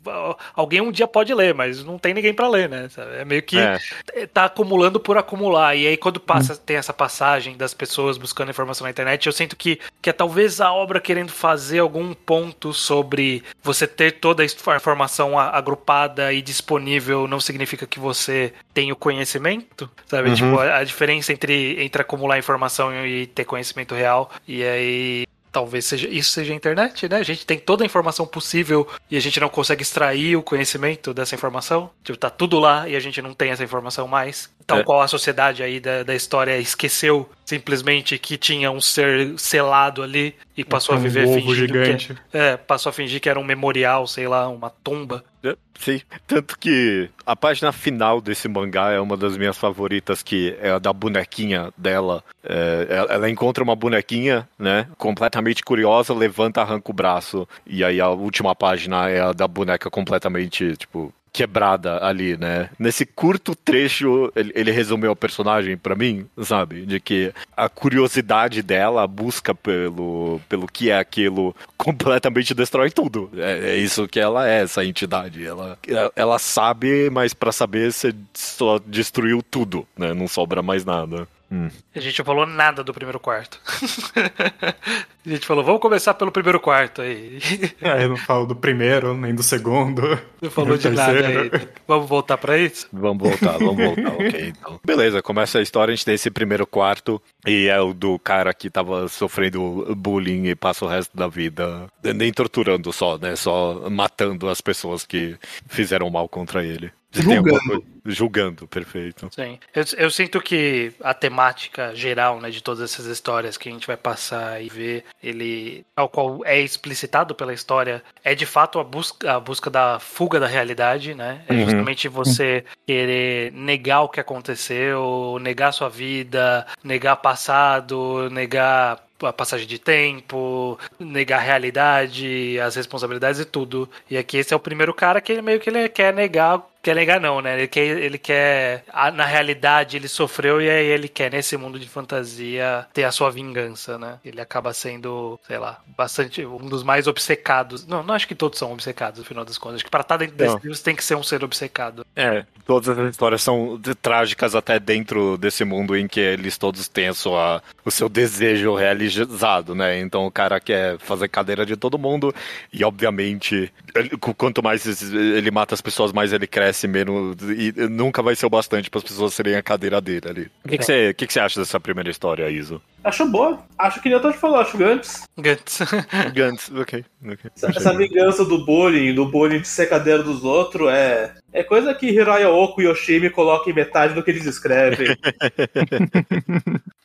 [0.54, 2.88] alguém um dia pode ler, mas não tem ninguém para ler, né?
[3.18, 3.78] É meio que é.
[4.26, 5.76] tá acumulando por acumular.
[5.76, 6.58] E aí, quando passa, uhum.
[6.64, 10.60] tem essa passagem das pessoas buscando informação na internet, eu sinto que, que é talvez
[10.60, 16.88] a obra querendo fazer algum ponto sobre você ter toda a informação agrupada e disponível
[17.28, 20.30] não significa que você tem o conhecimento, sabe?
[20.30, 20.34] Uhum.
[20.34, 24.30] Tipo, a, a, diferença entre, entre acumular informação e ter conhecimento real.
[24.46, 27.16] E aí talvez seja isso seja a internet, né?
[27.16, 31.12] A gente tem toda a informação possível e a gente não consegue extrair o conhecimento
[31.14, 31.90] dessa informação.
[32.04, 34.50] Tipo, tá tudo lá e a gente não tem essa informação mais.
[34.66, 34.84] Tal é.
[34.84, 40.34] qual a sociedade aí da, da história esqueceu simplesmente que tinha um ser selado ali
[40.56, 42.14] e passou um a viver fingindo gigante.
[42.30, 45.24] que é, passou a fingir que era um memorial, sei lá, uma tumba.
[45.48, 50.56] É, sim, tanto que a página final desse mangá é uma das minhas favoritas, que
[50.60, 52.22] é a da bonequinha dela.
[52.42, 58.08] É, ela encontra uma bonequinha, né, completamente curiosa, levanta, arranca o braço, e aí a
[58.08, 62.68] última página é a da boneca completamente, tipo, quebrada ali, né?
[62.76, 66.84] Nesse curto trecho, ele, ele resumiu o personagem para mim, sabe?
[66.84, 73.30] De que a curiosidade dela, a busca pelo, pelo que é aquilo, completamente destrói tudo.
[73.36, 75.46] É, é isso que ela é, essa entidade.
[75.46, 75.78] Ela,
[76.16, 80.12] ela sabe, mas para saber, você só destruiu tudo, né?
[80.12, 81.28] Não sobra mais nada.
[81.50, 81.68] Hum.
[81.94, 83.58] A gente não falou nada do primeiro quarto.
[85.24, 87.38] a gente falou, vamos começar pelo primeiro quarto aí.
[87.80, 90.18] É, eu não falo do primeiro, nem do segundo.
[90.42, 91.44] Não falou de terceiro.
[91.44, 91.68] nada aí.
[91.86, 92.86] Vamos voltar para isso?
[92.92, 94.48] Vamos voltar, vamos voltar, ok.
[94.58, 94.80] Então.
[94.84, 98.52] Beleza, começa a história, a gente tem esse primeiro quarto e é o do cara
[98.52, 103.36] que tava sofrendo bullying e passa o resto da vida nem torturando só, né?
[103.36, 105.36] Só matando as pessoas que
[105.68, 106.90] fizeram mal contra ele.
[107.10, 107.84] Julgando.
[108.12, 109.28] Julgando, perfeito.
[109.32, 109.58] Sim.
[109.74, 113.86] Eu, eu, sinto que a temática geral, né, de todas essas histórias que a gente
[113.86, 118.84] vai passar e ver, ele, ao qual é explicitado pela história, é de fato a
[118.84, 121.42] busca, a busca da fuga da realidade, né?
[121.48, 121.64] É uhum.
[121.64, 129.66] justamente você querer negar o que aconteceu, negar sua vida, negar passado, negar a passagem
[129.66, 133.88] de tempo, negar a realidade, as responsabilidades e tudo.
[134.10, 136.94] E aqui esse é o primeiro cara que ele meio que ele quer negar quer
[136.94, 137.58] negar não, né?
[137.58, 138.84] Ele quer, ele quer
[139.14, 143.30] na realidade ele sofreu e aí ele quer nesse mundo de fantasia ter a sua
[143.30, 144.18] vingança, né?
[144.24, 147.86] Ele acaba sendo, sei lá, bastante um dos mais obcecados.
[147.86, 149.76] Não, não acho que todos são obcecados no final das contas.
[149.76, 152.04] Acho que para estar dentro desse livro tem que ser um ser obcecado.
[152.18, 157.06] É, todas as histórias são trágicas até dentro desse mundo em que eles todos têm
[157.06, 160.00] a sua, o seu desejo realizado, né?
[160.00, 162.34] Então o cara quer fazer cadeira de todo mundo
[162.72, 168.20] e obviamente ele, quanto mais ele mata as pessoas, mais ele cresce menos e nunca
[168.20, 170.50] vai ser o bastante para as pessoas serem a cadeira dele ali.
[170.64, 172.82] O que, que, você, que, que você acha dessa primeira história, Iso?
[173.02, 173.58] Acho boa.
[173.78, 175.22] Acho que nem o Todd falou, acho Gantz.
[175.38, 175.78] Gantz.
[176.34, 177.04] Gantz, ok.
[177.22, 177.50] okay.
[177.54, 182.06] Essa, essa vingança do bullying, do bullying de secadeiro dos outros, é, é coisa que
[182.06, 185.16] Hiroya Oku e Yoshimi colocam em metade do que eles escrevem.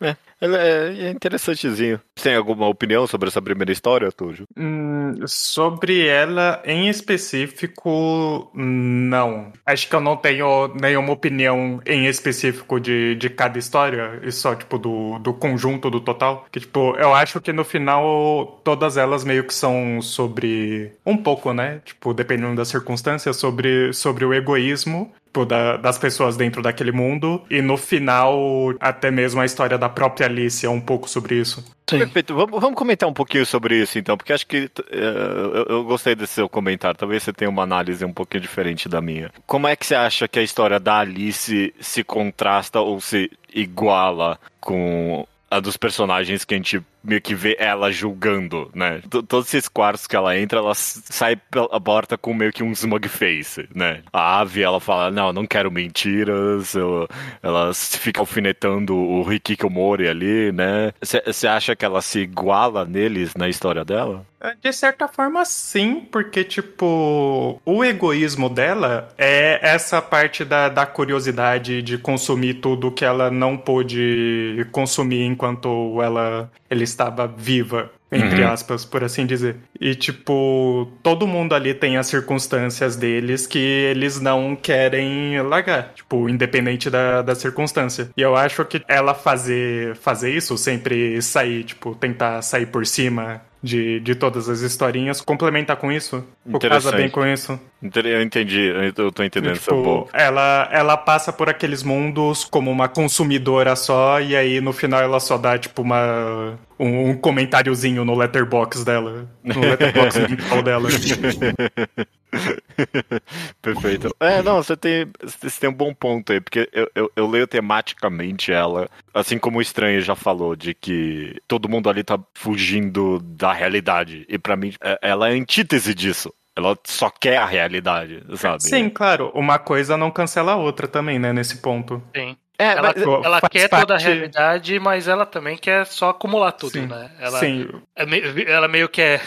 [0.02, 2.02] é, é, interessantezinho.
[2.16, 4.46] Você tem alguma opinião sobre essa primeira história, Tujo?
[4.58, 9.54] Hum, sobre ela em específico, não.
[9.66, 14.56] Acho que eu não tenho nenhuma opinião em específico de, de cada história, e só,
[14.56, 16.46] tipo, do, do conjunto, do total.
[16.52, 20.92] Que, tipo, eu acho que no final todas elas meio que são sobre.
[21.06, 21.82] Um pouco, né?
[21.86, 27.42] Tipo, dependendo das circunstâncias, sobre, sobre o egoísmo tipo, da, das pessoas dentro daquele mundo.
[27.50, 31.66] E no final, até mesmo a história da própria Alice é um pouco sobre isso.
[31.90, 32.00] Sim.
[32.00, 32.36] Perfeito.
[32.36, 36.16] Vamos, vamos comentar um pouquinho sobre isso, então, porque acho que uh, eu, eu, gostei
[36.16, 36.98] desse seu comentário.
[36.98, 39.32] Talvez você tenha uma análise um pouquinho diferente da minha.
[39.46, 44.40] Como é que você acha que a história da Alice se contrasta ou se iguala
[44.62, 49.02] com a dos personagens que a gente meio que vê ela julgando, né?
[49.10, 52.72] T Todos esses quartos que ela entra, ela sai pela porta com meio que um
[52.72, 54.02] smug face, né?
[54.12, 57.08] A Ave, ela fala, não, não quero mentiras, eu...
[57.42, 60.94] ela fica alfinetando o Rikikomori ali, né?
[61.02, 64.26] Você acha que ela se iguala neles na história dela?
[64.62, 71.82] De certa forma, sim, porque, tipo, o egoísmo dela é essa parte da, da curiosidade
[71.82, 78.52] de consumir tudo que ela não pôde consumir enquanto ela ele estava viva, entre uhum.
[78.52, 79.58] aspas, por assim dizer.
[79.80, 86.30] E, tipo, todo mundo ali tem as circunstâncias deles que eles não querem largar, tipo,
[86.30, 88.10] independente da, da circunstância.
[88.16, 93.42] E eu acho que ela fazer, fazer isso, sempre sair, tipo, tentar sair por cima
[93.64, 97.58] de, de todas as historinhas, complementar com isso, ou casa bem com isso.
[97.82, 102.90] Eu entendi, eu tô entendendo tipo, essa ela, ela passa por aqueles mundos como uma
[102.90, 108.16] consumidora só, e aí no final ela só dá, tipo, uma um, um comentáriozinho no
[108.16, 109.30] letterbox dela.
[109.42, 110.16] No letterbox
[110.64, 110.90] dela.
[113.62, 114.16] Perfeito.
[114.20, 117.48] É, não, você tem, você tem um bom ponto aí, porque eu, eu, eu, leio
[117.48, 123.20] tematicamente ela, assim como o Estranho já falou, de que todo mundo ali tá fugindo
[123.20, 124.26] da realidade.
[124.28, 126.34] E para mim, é, ela é a antítese disso.
[126.56, 128.64] Ela só quer a realidade, sabe?
[128.64, 129.32] Sim, claro.
[129.34, 132.02] Uma coisa não cancela a outra também, né, nesse ponto.
[132.16, 132.38] Sim.
[132.64, 132.94] É, ela,
[133.26, 133.82] ela quer parte...
[133.82, 137.12] toda a realidade, mas ela também quer só acumular tudo, sim, né?
[137.20, 137.70] Ela, sim.
[137.94, 139.22] É meio, ela meio que é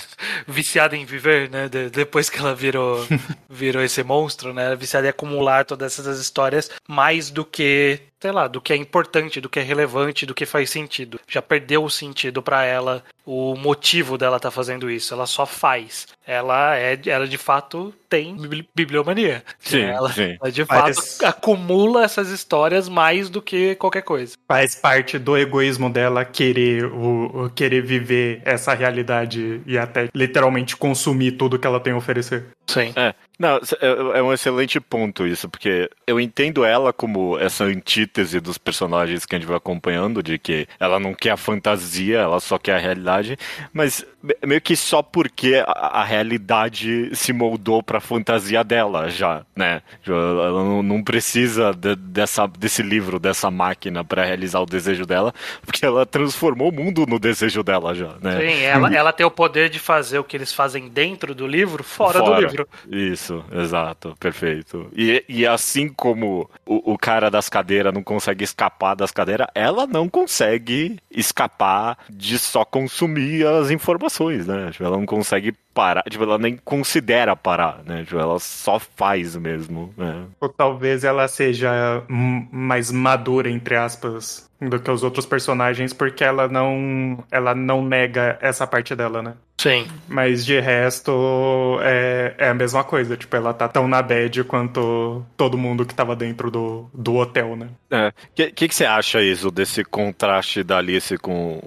[0.46, 1.68] viciada em viver, né?
[1.68, 3.07] De, depois que ela virou,
[3.49, 4.64] virou esse monstro, né?
[4.64, 8.72] Ela é viciada em acumular todas essas histórias mais do que sei lá, do que
[8.72, 11.20] é importante, do que é relevante, do que faz sentido.
[11.29, 15.12] Já perdeu o sentido para ela o motivo dela tá fazendo isso.
[15.12, 16.07] Ela só faz.
[16.24, 18.37] Ela é, ela de fato tem
[18.74, 19.42] bibliomania.
[19.59, 20.37] Sim, ela, sim.
[20.40, 24.37] ela de fato acumula essas histórias mais do que qualquer coisa.
[24.46, 30.76] Faz parte do egoísmo dela querer o, o querer viver essa realidade e até literalmente
[30.76, 32.46] consumir tudo que ela tem a oferecer.
[32.68, 32.92] Sim.
[32.94, 33.12] É.
[33.38, 38.57] Não, é, é um excelente ponto isso, porque eu entendo ela como essa antítese dos
[38.57, 42.59] personagens que a gente vai acompanhando, de que ela não quer a fantasia, ela só
[42.59, 43.37] quer a realidade,
[43.75, 44.07] mas
[44.44, 49.82] meio que só porque a, a realidade se moldou pra fantasia dela já, né?
[50.06, 55.32] Ela não, não precisa de, dessa, desse livro, dessa máquina para realizar o desejo dela,
[55.64, 58.40] porque ela transformou o mundo no desejo dela já, né?
[58.40, 61.84] Sim, ela, ela tem o poder de fazer o que eles fazem dentro do livro,
[61.84, 62.34] fora, fora.
[62.36, 62.68] do livro.
[62.88, 63.26] Isso.
[63.26, 64.88] Isso, exato, perfeito.
[64.94, 69.86] E, e assim como o, o cara das cadeiras não consegue escapar das cadeiras, ela
[69.86, 74.15] não consegue escapar de só consumir as informações,
[74.46, 74.70] né?
[74.70, 78.05] Tipo, ela não consegue parar, tipo, ela nem considera parar, né?
[78.05, 80.24] Tipo, ela só faz mesmo, né?
[80.40, 86.48] Ou talvez ela seja mais madura, entre aspas, do que os outros personagens, porque ela
[86.48, 89.35] não, ela não nega essa parte dela, né?
[89.56, 89.86] Sim.
[90.06, 93.16] Mas de resto, é, é a mesma coisa.
[93.16, 97.56] Tipo, ela tá tão na bad quanto todo mundo que tava dentro do, do hotel,
[97.56, 97.68] né?
[97.90, 98.08] É.
[98.08, 101.60] O que, que, que, você acha, Iso, desse contraste da Alice com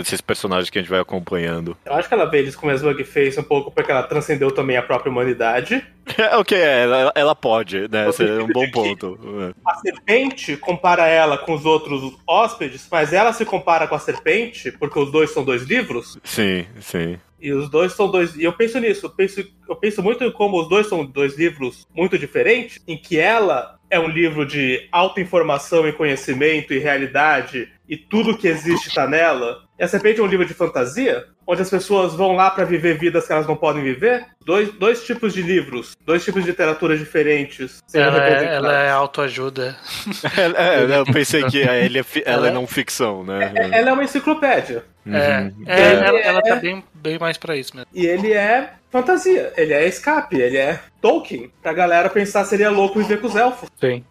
[0.00, 1.76] esses personagens que a gente vai acompanhando?
[1.86, 4.50] Eu acho que ela vê eles com a bug face um pouco porque ela transcendeu
[4.50, 5.84] também a própria humanidade.
[6.16, 8.08] É, o que é, ela, ela pode, né?
[8.08, 9.18] Esse é um bom ponto.
[9.64, 14.72] A serpente compara ela com os outros hóspedes, mas ela se compara com a serpente,
[14.72, 16.18] porque os dois são dois livros.
[16.24, 17.18] Sim, sim.
[17.40, 18.34] E os dois são dois.
[18.36, 21.36] E eu penso nisso, eu penso, eu penso muito em como os dois são dois
[21.36, 27.72] livros muito diferentes, em que ela é um livro de autoinformação e conhecimento e realidade,
[27.88, 29.64] e tudo que existe está nela.
[29.78, 32.98] E a Serpente é um livro de fantasia, onde as pessoas vão lá para viver
[32.98, 34.26] vidas que elas não podem viver?
[34.44, 37.82] Dois, dois tipos de livros, dois tipos de literatura diferentes.
[37.94, 39.74] Ela é, ela é autoajuda.
[40.36, 41.90] é, é, eu pensei que ela é,
[42.26, 43.50] ela é não ficção, né?
[43.54, 44.84] É, ela é uma enciclopédia.
[45.06, 45.52] É, uhum.
[45.66, 47.90] é, ela, ela tá bem, bem mais para isso mesmo.
[47.94, 51.50] E ele é fantasia, ele é escape, ele é Tolkien.
[51.62, 53.68] Pra galera pensar seria louco viver com os elfos.
[53.80, 54.04] Sim.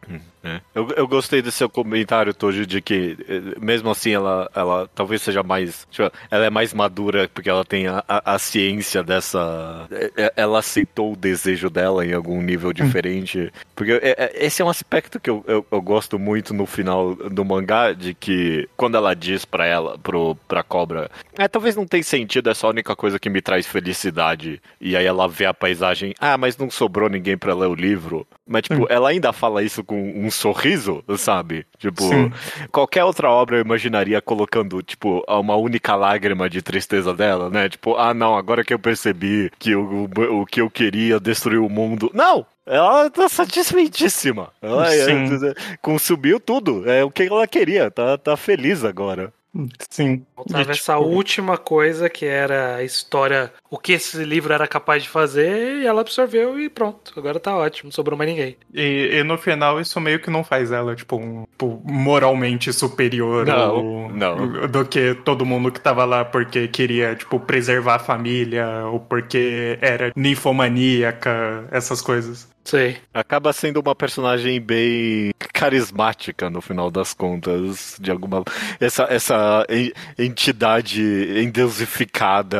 [0.47, 0.62] É.
[0.73, 5.21] Eu, eu gostei do seu comentário, Toji, de que eh, mesmo assim ela, ela talvez
[5.21, 5.86] seja mais.
[5.91, 9.88] Tipo, ela é mais madura porque ela tem a, a, a, ciência dessa.
[9.91, 13.52] Eh, eh, ela aceitou o desejo dela em algum nível diferente.
[13.76, 14.00] Porque
[14.36, 18.13] esse é um aspecto que eu, eu, eu, gosto muito no final do mangá, de
[18.13, 22.53] que quando ela diz pra ela, pro, pra cobra, é, talvez não tenha sentido, é
[22.53, 24.61] só a única coisa que me traz felicidade.
[24.79, 28.27] E aí ela vê a paisagem, ah, mas não sobrou ninguém para ler o livro.
[28.45, 28.87] Mas, tipo, hum.
[28.87, 31.65] ela ainda fala isso com um sorriso, sabe?
[31.79, 32.31] Tipo, Sim.
[32.71, 37.67] qualquer outra obra eu imaginaria colocando, tipo, uma única lágrima de tristeza dela, né?
[37.67, 41.59] Tipo, ah, não, agora que eu percebi que o, o, o que eu queria destruir
[41.59, 42.11] o mundo.
[42.13, 42.45] Não!
[42.67, 44.49] Ela tá satisfeitíssima.
[44.61, 45.07] Ela é,
[45.81, 46.87] consumiu tudo.
[46.87, 47.89] É o que ela queria.
[47.89, 49.31] Tá, tá feliz agora.
[49.89, 50.25] Sim.
[50.36, 51.07] Faltava essa tipo...
[51.07, 55.86] última coisa que era a história, o que esse livro era capaz de fazer, e
[55.86, 57.13] ela absorveu e pronto.
[57.17, 58.57] Agora tá ótimo, não sobrou mais ninguém.
[58.73, 63.45] E, e no final isso meio que não faz ela, tipo, um, tipo, moralmente superior
[63.45, 64.67] não, ou, não.
[64.67, 69.77] do que todo mundo que tava lá porque queria, tipo, preservar a família, ou porque
[69.81, 72.47] era ninfomaníaca, essas coisas.
[72.67, 72.97] Sei.
[73.13, 78.43] Acaba sendo uma personagem bem carismática no final das contas, de alguma
[78.77, 79.65] essa essa
[80.19, 81.01] entidade
[81.41, 82.60] endeusificada.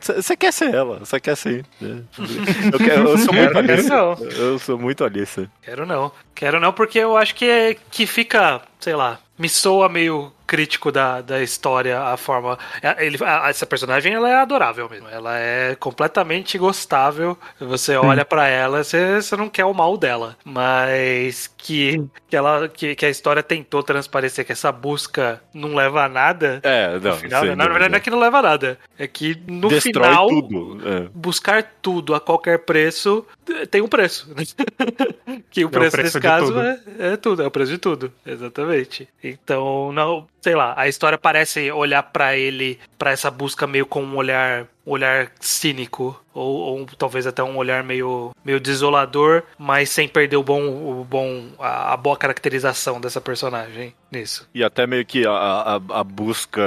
[0.00, 1.66] Você quer ser ela, você quer ser.
[1.80, 3.90] Eu, quero, eu sou muito Alice.
[4.38, 5.50] Eu sou muito Alice.
[5.60, 6.12] Quero não.
[6.32, 10.90] Quero não porque eu acho que é, que fica, sei lá, me soa meio crítico
[10.90, 12.58] da, da história, a forma.
[12.98, 15.06] Ele, a, essa personagem ela é adorável mesmo.
[15.08, 17.38] Ela é completamente gostável.
[17.60, 20.36] Você olha para ela, você, você não quer o mal dela.
[20.44, 26.04] Mas que, que, ela, que, que a história tentou transparecer que essa busca não leva
[26.04, 26.58] a nada.
[26.64, 27.16] É, não.
[27.16, 28.78] Final, na verdade, não é que não leva a nada.
[28.98, 30.26] É que no Destrói final.
[30.26, 30.80] Tudo.
[30.84, 31.08] É.
[31.14, 33.24] Buscar tudo a qualquer preço
[33.70, 34.28] tem um preço.
[35.50, 37.78] que o preço, é o preço nesse caso é, é tudo, é o preço de
[37.78, 38.12] tudo.
[38.24, 39.08] Exatamente.
[39.22, 44.02] Então, não, sei lá, a história parece olhar para ele, para essa busca meio com
[44.02, 50.08] um olhar, olhar cínico ou, ou, talvez até um olhar meio, meio desolador, mas sem
[50.08, 54.48] perder o bom, o bom, a, a boa caracterização dessa personagem nisso.
[54.54, 56.62] E até meio que a, a, a busca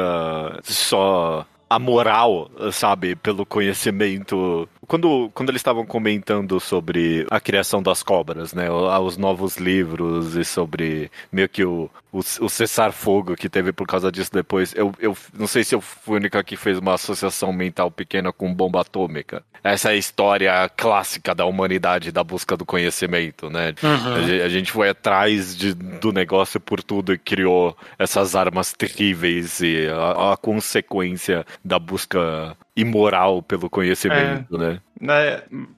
[0.63, 8.03] só a moral, sabe, pelo conhecimento quando, quando eles estavam comentando sobre a criação das
[8.03, 8.69] cobras, né?
[8.69, 14.11] Os novos livros e sobre meio que o, o, o cessar-fogo que teve por causa
[14.11, 17.51] disso depois, eu, eu não sei se eu fui a única que fez uma associação
[17.51, 19.43] mental pequena com bomba atômica.
[19.63, 23.73] Essa é a história clássica da humanidade, da busca do conhecimento, né?
[23.81, 24.41] Uhum.
[24.41, 29.59] A, a, gente foi atrás de, do negócio por tudo e criou essas armas terríveis
[29.61, 34.79] e a, a consequência da busca imoral pelo conhecimento, é, né?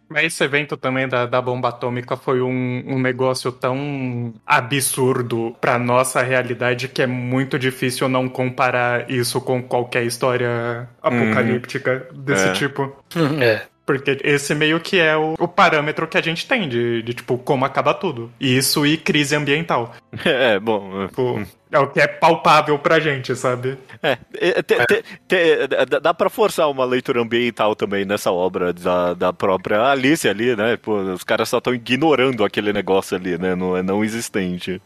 [0.07, 5.79] Mas esse evento também da, da bomba atômica foi um, um negócio tão absurdo pra
[5.79, 12.49] nossa realidade que é muito difícil não comparar isso com qualquer história apocalíptica hum, desse
[12.49, 12.53] é.
[12.53, 12.95] tipo.
[13.41, 13.63] É.
[13.85, 17.37] Porque esse meio que é o, o parâmetro que a gente tem de, de, tipo,
[17.37, 18.31] como acaba tudo.
[18.39, 19.93] Isso e crise ambiental.
[20.25, 21.07] É, bom.
[21.07, 21.43] Tipo,
[21.75, 23.77] é o que é palpável pra gente, sabe?
[24.01, 29.13] É, é te, te, te, dá pra forçar uma leitura ambiental também nessa obra da,
[29.13, 30.77] da própria Alice ali, né?
[30.77, 33.55] Pô, os caras só estão ignorando aquele negócio ali, né?
[33.55, 34.81] Não é não existente.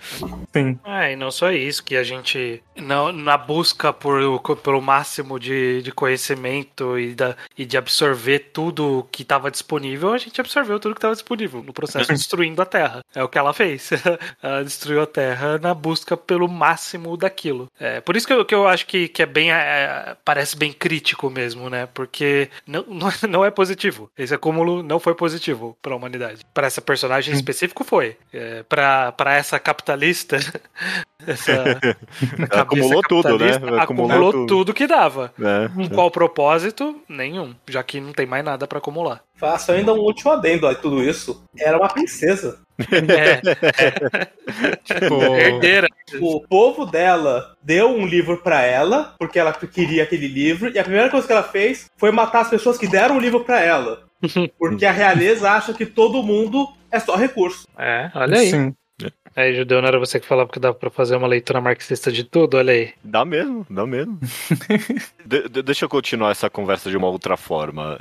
[0.52, 0.80] Sim.
[0.84, 5.84] É, e não só isso, que a gente, na, na busca por, pelo máximo de,
[5.84, 10.96] de conhecimento e, da, e de absorver tudo que estava disponível, a gente absorveu tudo
[10.96, 13.04] que estava disponível no processo destruindo a Terra.
[13.14, 13.92] É o que ela fez.
[14.42, 17.68] ela destruiu a Terra na busca pelo máximo máximo daquilo.
[17.78, 19.52] É, por isso que eu, que eu acho que, que é bem.
[19.52, 21.88] É, parece bem crítico mesmo, né?
[21.94, 22.86] Porque não,
[23.30, 24.10] não é positivo.
[24.18, 26.42] Esse acúmulo não foi positivo para a humanidade.
[26.54, 28.18] Para essa personagem específico foi.
[28.34, 30.38] É, para essa capitalista.
[31.26, 31.80] essa
[32.52, 33.52] acumulou tudo, né?
[33.52, 34.48] Acumulou, acumulou tudo.
[34.48, 34.74] tudo.
[34.74, 35.34] que dava.
[35.40, 37.02] É, Com qual propósito?
[37.08, 37.54] Nenhum.
[37.68, 39.22] Já que não tem mais nada para acumular.
[39.36, 41.44] Faço ainda um último adendo a tudo isso.
[41.58, 42.60] Era uma princesa.
[42.80, 43.42] É.
[43.84, 44.26] é.
[44.84, 45.88] tipo, herdeira.
[46.22, 50.84] O povo dela deu um livro para ela, porque ela queria aquele livro, e a
[50.84, 54.10] primeira coisa que ela fez foi matar as pessoas que deram o livro para ela.
[54.60, 57.66] Porque a realeza acha que todo mundo é só recurso.
[57.78, 58.50] É, olha aí.
[58.50, 58.76] Sim.
[59.36, 62.24] Aí, Judeu, não era você que falava que dava pra fazer uma leitura marxista de
[62.24, 62.58] tudo?
[62.58, 62.94] Olha aí.
[63.04, 64.20] Dá mesmo, dá mesmo.
[65.26, 68.00] de, de, deixa eu continuar essa conversa de uma outra forma.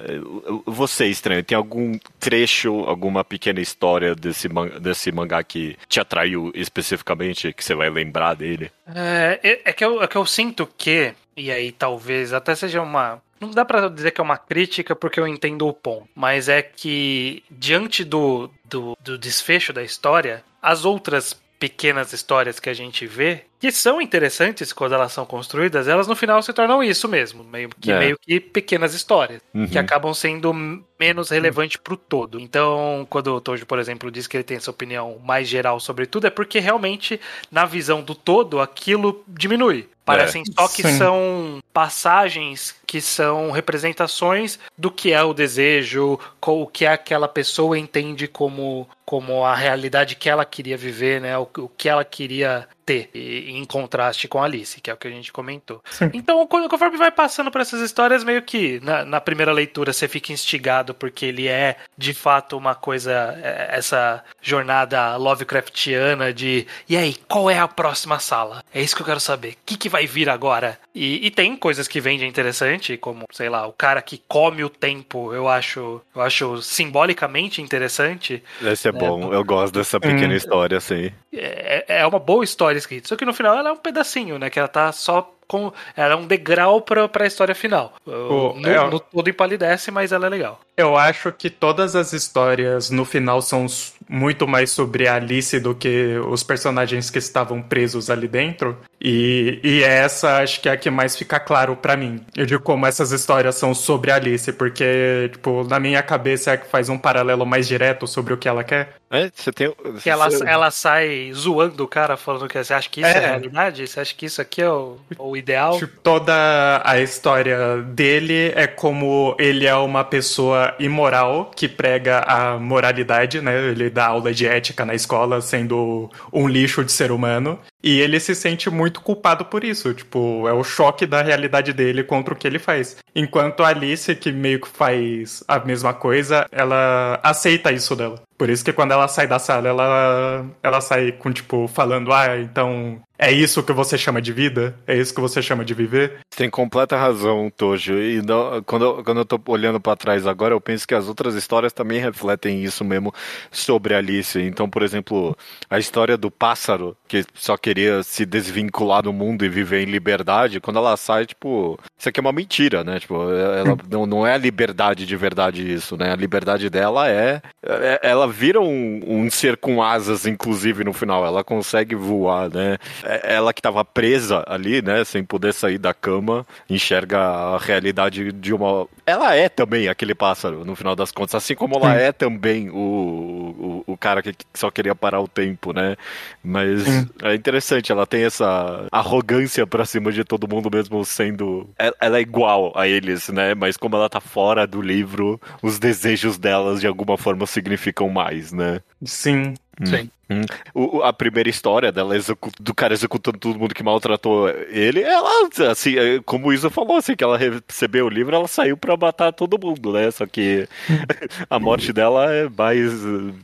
[0.66, 4.48] Você, estranho, tem algum trecho, alguma pequena história desse,
[4.80, 8.70] desse mangá que te atraiu especificamente, que você vai lembrar dele?
[8.94, 12.82] É, é, é, que, eu, é que eu sinto que, e aí talvez até seja
[12.82, 16.48] uma não dá para dizer que é uma crítica porque eu entendo o ponto, mas
[16.48, 22.74] é que diante do, do, do desfecho da história, as outras pequenas histórias que a
[22.74, 27.08] gente vê, que são interessantes quando elas são construídas, elas no final se tornam isso
[27.08, 27.98] mesmo, meio que, é.
[27.98, 29.66] meio que pequenas histórias, uhum.
[29.66, 30.54] que acabam sendo
[30.98, 32.38] menos relevantes pro todo.
[32.38, 36.06] Então, quando o Tojo, por exemplo, diz que ele tem essa opinião mais geral sobre
[36.06, 37.20] tudo, é porque realmente,
[37.50, 39.88] na visão do todo, aquilo diminui.
[40.08, 40.96] Parecem é, só que sim.
[40.96, 48.26] são passagens que são representações do que é o desejo, o que aquela pessoa entende
[48.26, 51.36] como, como a realidade que ela queria viver, né?
[51.36, 55.10] O, o que ela queria ter, em contraste com Alice, que é o que a
[55.10, 55.82] gente comentou.
[55.90, 56.10] Sim.
[56.14, 60.32] Então, conforme vai passando por essas histórias, meio que na, na, primeira leitura você fica
[60.32, 67.14] instigado porque ele é de fato uma coisa, é, essa jornada Lovecraftiana de e aí,
[67.28, 68.64] qual é a próxima sala?
[68.72, 69.52] É isso que eu quero saber.
[69.52, 70.78] O que, que vai vir agora?
[70.94, 74.64] E, e tem coisas que vêm de interessante, como, sei lá, o cara que come
[74.64, 78.42] o tempo, eu acho, eu acho simbolicamente interessante.
[78.62, 80.36] Esse é, é bom, eu gosto dessa pequena hum.
[80.36, 81.10] história, assim.
[81.38, 84.50] É, é uma boa história escrita, só que no final ela é um pedacinho, né?
[84.50, 85.72] Que ela tá só com.
[85.96, 87.94] Ela é um degrau pra, pra história final.
[88.06, 90.60] O, no, é, no todo empalidece, mas ela é legal.
[90.76, 93.66] Eu acho que todas as histórias no final são
[94.08, 98.78] muito mais sobre a Alice do que os personagens que estavam presos ali dentro.
[99.00, 102.24] E, e essa acho que é a que mais fica claro para mim.
[102.36, 106.56] Eu digo como essas histórias são sobre a Alice, porque, tipo, na minha cabeça é
[106.56, 108.96] que faz um paralelo mais direto sobre o que ela quer.
[109.10, 109.74] É, você tem.
[110.02, 113.26] Que ela, ela sai zoando o cara, falando que você acha que isso é, é
[113.26, 113.86] realidade?
[113.86, 115.78] Você acha que isso aqui é o, o ideal?
[115.78, 122.58] Tipo, toda a história dele é como ele é uma pessoa imoral que prega a
[122.58, 123.70] moralidade, né?
[123.70, 127.58] Ele dá aula de ética na escola, sendo um lixo de ser humano.
[127.82, 129.94] E ele se sente muito culpado por isso.
[129.94, 132.96] Tipo, é o choque da realidade dele contra o que ele faz.
[133.14, 138.27] Enquanto a Alice, que meio que faz a mesma coisa, ela aceita isso dela.
[138.38, 142.38] Por isso que quando ela sai da sala, ela, ela sai com, tipo, falando, ah,
[142.38, 144.76] então é isso que você chama de vida?
[144.86, 146.20] É isso que você chama de viver?
[146.36, 147.94] Tem completa razão, Tojo.
[147.94, 151.08] E não, quando, eu, quando eu tô olhando para trás agora, eu penso que as
[151.08, 153.12] outras histórias também refletem isso mesmo
[153.50, 154.40] sobre Alice.
[154.40, 155.36] Então, por exemplo,
[155.68, 160.60] a história do pássaro, que só queria se desvincular do mundo e viver em liberdade,
[160.60, 163.00] quando ela sai, tipo, isso aqui é uma mentira, né?
[163.00, 166.12] Tipo, ela não, não é a liberdade de verdade isso, né?
[166.12, 167.42] A liberdade dela é.
[167.64, 171.26] é ela vira um, um ser com asas, inclusive, no final.
[171.26, 172.78] Ela consegue voar, né?
[173.08, 178.30] É, ela que estava presa ali, né, sem poder sair da cama, enxerga a realidade
[178.32, 178.86] de uma.
[179.06, 182.74] Ela é também aquele pássaro, no final das contas, assim como ela é também o,
[182.76, 185.96] o, o cara que só queria parar o tempo, né?
[186.44, 186.84] Mas
[187.22, 191.66] é interessante, ela tem essa arrogância pra cima de todo mundo, mesmo sendo.
[191.78, 193.54] Ela é igual a eles, né?
[193.54, 198.52] Mas como ela tá fora do livro, os desejos delas de alguma forma significam mais,
[198.52, 198.82] né?
[199.02, 199.54] Sim.
[199.84, 200.10] Sim.
[200.30, 200.44] Hum.
[200.74, 202.14] O, a primeira história dela
[202.60, 206.96] do cara executando todo mundo que maltratou ele, ela, assim, é, como o Isa falou,
[206.98, 210.10] assim, que ela recebeu o livro, ela saiu pra matar todo mundo, né?
[210.10, 210.68] Só que
[211.48, 212.92] a morte dela é mais.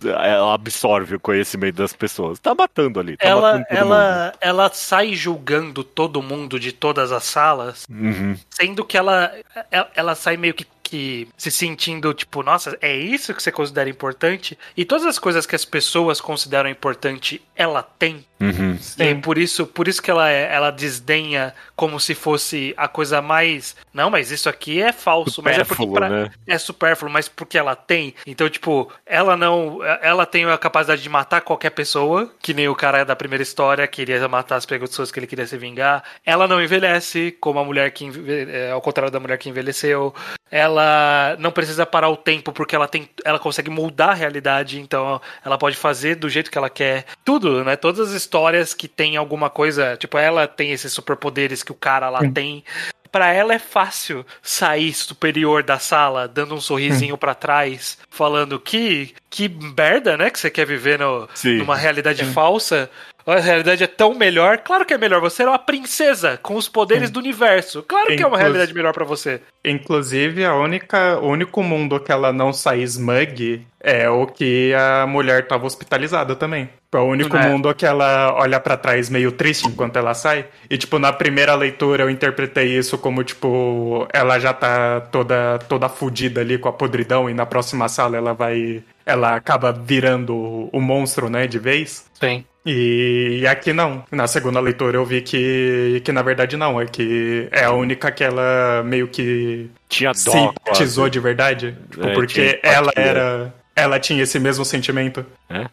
[0.05, 2.39] Ela absorve o conhecimento das pessoas.
[2.39, 3.16] Tá matando ali.
[3.16, 8.37] Tá ela, matando ela, ela sai julgando todo mundo de todas as salas, uhum.
[8.51, 9.32] sendo que ela,
[9.70, 13.90] ela, ela sai meio que que se sentindo tipo, nossa, é isso que você considera
[13.90, 14.57] importante?
[14.76, 18.24] E todas as coisas que as pessoas consideram importante, ela tem.
[18.40, 18.78] Uhum.
[18.99, 23.20] E por isso, por isso que ela, é, ela desdenha como se fosse a coisa
[23.22, 23.74] mais.
[23.92, 26.09] Não, mas isso aqui é falso, mas é porque pra...
[26.09, 26.30] né?
[26.47, 28.14] é supérfluo, mas porque ela tem.
[28.26, 29.82] Então, tipo, ela não.
[30.03, 33.86] Ela tem a capacidade de matar qualquer pessoa, que nem o cara da primeira história
[33.86, 36.05] queria matar as pessoas que ele queria se vingar.
[36.24, 38.11] Ela não envelhece, como a mulher que.
[38.28, 40.14] É, ao contrário da mulher que envelheceu.
[40.57, 43.09] Ela não precisa parar o tempo porque ela tem.
[43.24, 47.07] Ela consegue moldar a realidade, então ela pode fazer do jeito que ela quer.
[47.24, 47.74] Tudo, né?
[47.74, 52.09] Todas as histórias que tem alguma coisa, tipo, ela tem esses superpoderes que o cara
[52.09, 52.32] lá Sim.
[52.32, 52.64] tem.
[53.11, 59.12] Para ela é fácil sair superior da sala, dando um sorrisinho para trás, falando que
[59.28, 61.28] que merda, né, que você quer viver no,
[61.59, 62.32] numa realidade Sim.
[62.32, 62.88] falsa.
[63.27, 64.59] A realidade é tão melhor.
[64.59, 65.20] Claro que é melhor.
[65.20, 67.12] Você é uma princesa com os poderes Sim.
[67.14, 67.83] do universo.
[67.83, 69.41] Claro que é uma realidade melhor para você.
[69.64, 75.07] Inclusive, a única, o único mundo que ela não sai smug é o que a
[75.07, 76.68] mulher tava hospitalizada também.
[76.93, 77.49] É o único É.
[77.49, 80.45] mundo que ela olha pra trás meio triste enquanto ela sai.
[80.70, 85.89] E, tipo, na primeira leitura eu interpretei isso como, tipo, ela já tá toda, toda
[85.89, 88.83] fudida ali com a podridão e na próxima sala ela vai.
[89.07, 92.07] Ela acaba virando o monstro, né, de vez.
[92.20, 92.45] Sim.
[92.67, 94.05] E, aqui não.
[94.11, 96.81] Na segunda leitura eu vi que, que na verdade não.
[96.81, 100.17] É que é a única que ela meio que Tinha dó.
[100.31, 101.11] simpatizou quase.
[101.12, 101.77] de verdade.
[101.91, 103.55] Tipo, É, porque ela era.
[103.77, 105.27] Ela tinha esse mesmo sentimento.
[105.51, 105.67] É,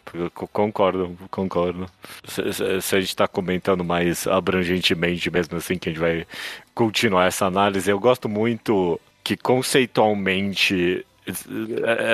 [0.52, 1.86] concordo, concordo.
[2.24, 6.26] Se, se- se a gente tá comentando mais abrangentemente mesmo assim, que a gente vai
[6.74, 11.06] continuar essa análise, eu gosto muito que conceitualmente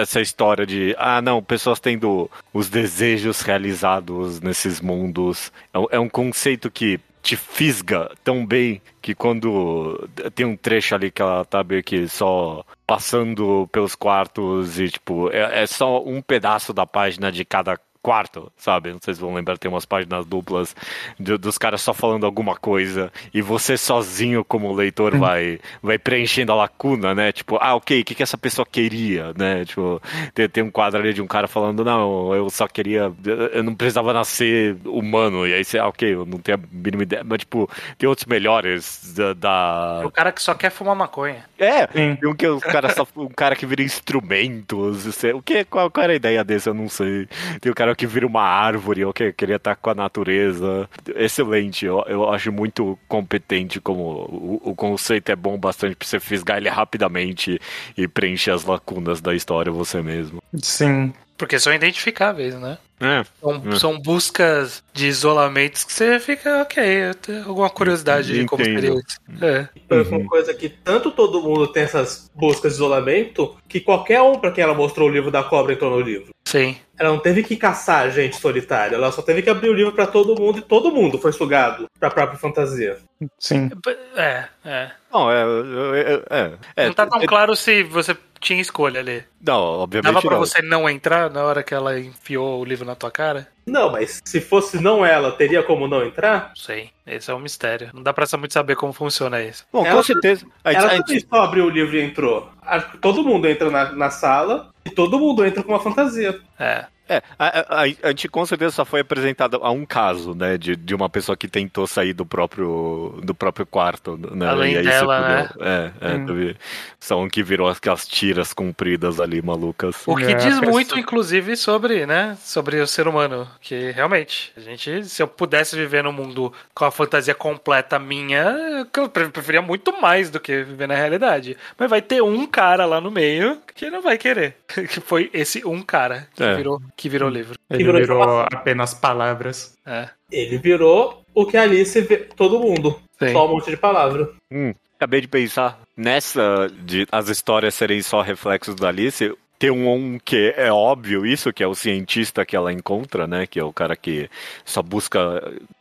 [0.00, 5.52] essa história de ah não, pessoas tendo os desejos realizados nesses mundos.
[5.72, 10.94] É um- é um conceito que te fisga tão bem que quando tem um trecho
[10.94, 16.02] ali que ela tá meio que só passando pelos quartos e tipo é, é só
[16.02, 17.78] um pedaço da página de cada
[18.08, 18.90] quarto, sabe?
[18.90, 20.74] Não sei se vão lembrar, tem umas páginas duplas
[21.18, 26.52] do- dos caras só falando alguma coisa e você sozinho como leitor vai vai preenchendo
[26.52, 27.32] a lacuna, né?
[27.32, 29.62] Tipo, ah, ok, o que, que essa pessoa queria, né?
[29.66, 30.00] Tipo,
[30.32, 33.12] tem, tem um quadro ali de um cara falando, não, eu só queria,
[33.52, 37.02] eu não precisava nascer humano, e aí você, ah, ok, eu não tenho a mínima
[37.02, 39.34] ideia, mas tipo, tem outros melhores da...
[39.34, 41.44] da- O cara que só quer fumar maconha.
[41.58, 42.16] É, Sim.
[42.16, 45.90] tem um, que o cara só, um cara que vira instrumentos, sei- o que, qual,
[45.90, 47.28] qual era a ideia desse, eu não sei.
[47.60, 50.88] Tem o cara que vira uma árvore, ou que queria estar com a natureza.
[51.16, 56.20] Excelente, eu, eu acho muito competente como o, o conceito é bom bastante pra você
[56.20, 57.60] fisgar ele rapidamente
[57.96, 60.40] e preencher as lacunas da história você mesmo.
[60.62, 61.12] Sim.
[61.36, 62.78] Porque são identificáveis, né?
[63.00, 63.76] É, São, É.
[63.78, 68.80] são buscas de isolamentos que você fica, ok, eu tenho alguma curiosidade de como Entendo.
[68.80, 69.18] seria isso.
[69.44, 69.68] É.
[69.76, 74.20] Então, Foi uma coisa que tanto todo mundo tem essas buscas de isolamento, que qualquer
[74.22, 76.30] um pra quem ela mostrou o livro da cobra entrou no livro.
[76.44, 76.76] Sim.
[76.98, 80.06] Ela não teve que caçar gente solitária, ela só teve que abrir o livro pra
[80.06, 82.98] todo mundo e todo mundo foi sugado pra própria fantasia.
[83.38, 83.70] Sim.
[84.16, 84.90] É, é.
[85.12, 89.24] não, é, é, é, é, não tá tão é- claro se você tinha escolha ali.
[89.40, 90.38] não, obviamente Dava pra não.
[90.38, 93.48] você não entrar na hora que ela enfiou o livro na tua cara?
[93.66, 96.48] Não, mas se fosse não ela, teria como não entrar?
[96.48, 96.90] Não sei.
[97.06, 97.90] Esse é um mistério.
[97.92, 99.66] Não dá pra muito saber como funciona isso.
[99.72, 100.46] Bom, Ela- com certeza.
[100.64, 102.50] A gente- Ela a gente- só abriu o livro e entrou.
[102.62, 106.40] Acho que Todo mundo entra na, na sala e todo mundo entra com uma fantasia.
[106.58, 106.86] É.
[107.08, 110.76] É, a, a- a gente com certeza só foi apresentada a um caso, né, de,
[110.76, 114.84] de uma pessoa que tentou sair do próprio do próprio quarto, né, Além e aí
[114.84, 115.66] dela, se fudeu.
[115.66, 116.26] É, é, Hum.
[116.26, 116.56] teve
[117.00, 120.02] só um que virou aquelas tiras compridas ali, malucas.
[120.06, 122.36] O que É, diz muito, inclusive, sobre, né?
[122.40, 123.48] Sobre o ser humano.
[123.60, 128.86] Que realmente, a gente, se eu pudesse viver num mundo com a fantasia completa minha,
[128.94, 131.56] eu pre- preferia muito mais do que viver na realidade.
[131.78, 134.56] Mas vai ter um cara lá no meio que não vai querer.
[134.88, 136.54] Que foi esse um cara que, É.
[136.56, 137.56] virou, que virou livro.
[137.70, 139.78] Ele virou virou apenas palavras.
[139.86, 140.08] É.
[140.30, 143.00] Ele virou o que a Alice vê todo mundo.
[143.18, 143.32] Sim.
[143.32, 144.28] Só um monte de palavra.
[144.50, 149.32] Hum, acabei de pensar nessa de as histórias serem só reflexos da Alice.
[149.60, 153.46] Tem um, um que é óbvio isso, que é o cientista que ela encontra, né?
[153.46, 154.28] Que é o cara que
[154.64, 155.20] só busca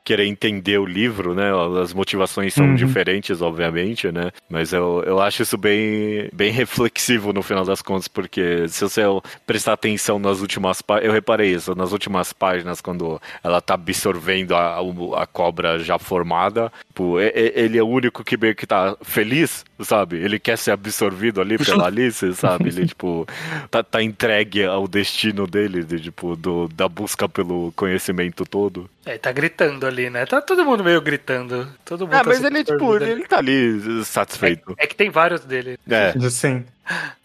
[0.07, 1.51] querer entender o livro, né?
[1.83, 2.75] As motivações são Uhum.
[2.75, 4.31] diferentes, obviamente, né?
[4.49, 9.01] Mas eu, eu acho isso bem, bem reflexivo no final das contas, porque se você
[9.45, 14.55] prestar atenção nas últimas páginas, eu reparei isso, nas últimas páginas, quando ela tá absorvendo
[14.55, 14.79] a,
[15.21, 20.15] a cobra já formada, tipo, ele é o único que meio que tá feliz, sabe?
[20.23, 22.69] Ele quer ser absorvido ali pela Alice, sabe?
[22.69, 23.27] Ele, tipo,
[23.69, 28.89] tá, tá entregue ao destino dele, de, tipo, do, da busca pelo conhecimento todo.
[29.07, 30.25] É, tá gritando ali, né?
[30.25, 31.67] Tá todo mundo meio gritando.
[31.85, 33.11] Todo mundo Ah, tá mas se ele, tipo, ele, ali.
[33.13, 34.75] ele tá ali satisfeito.
[34.77, 35.79] É que tem vários dele.
[35.89, 36.13] É.
[36.29, 36.65] Sim.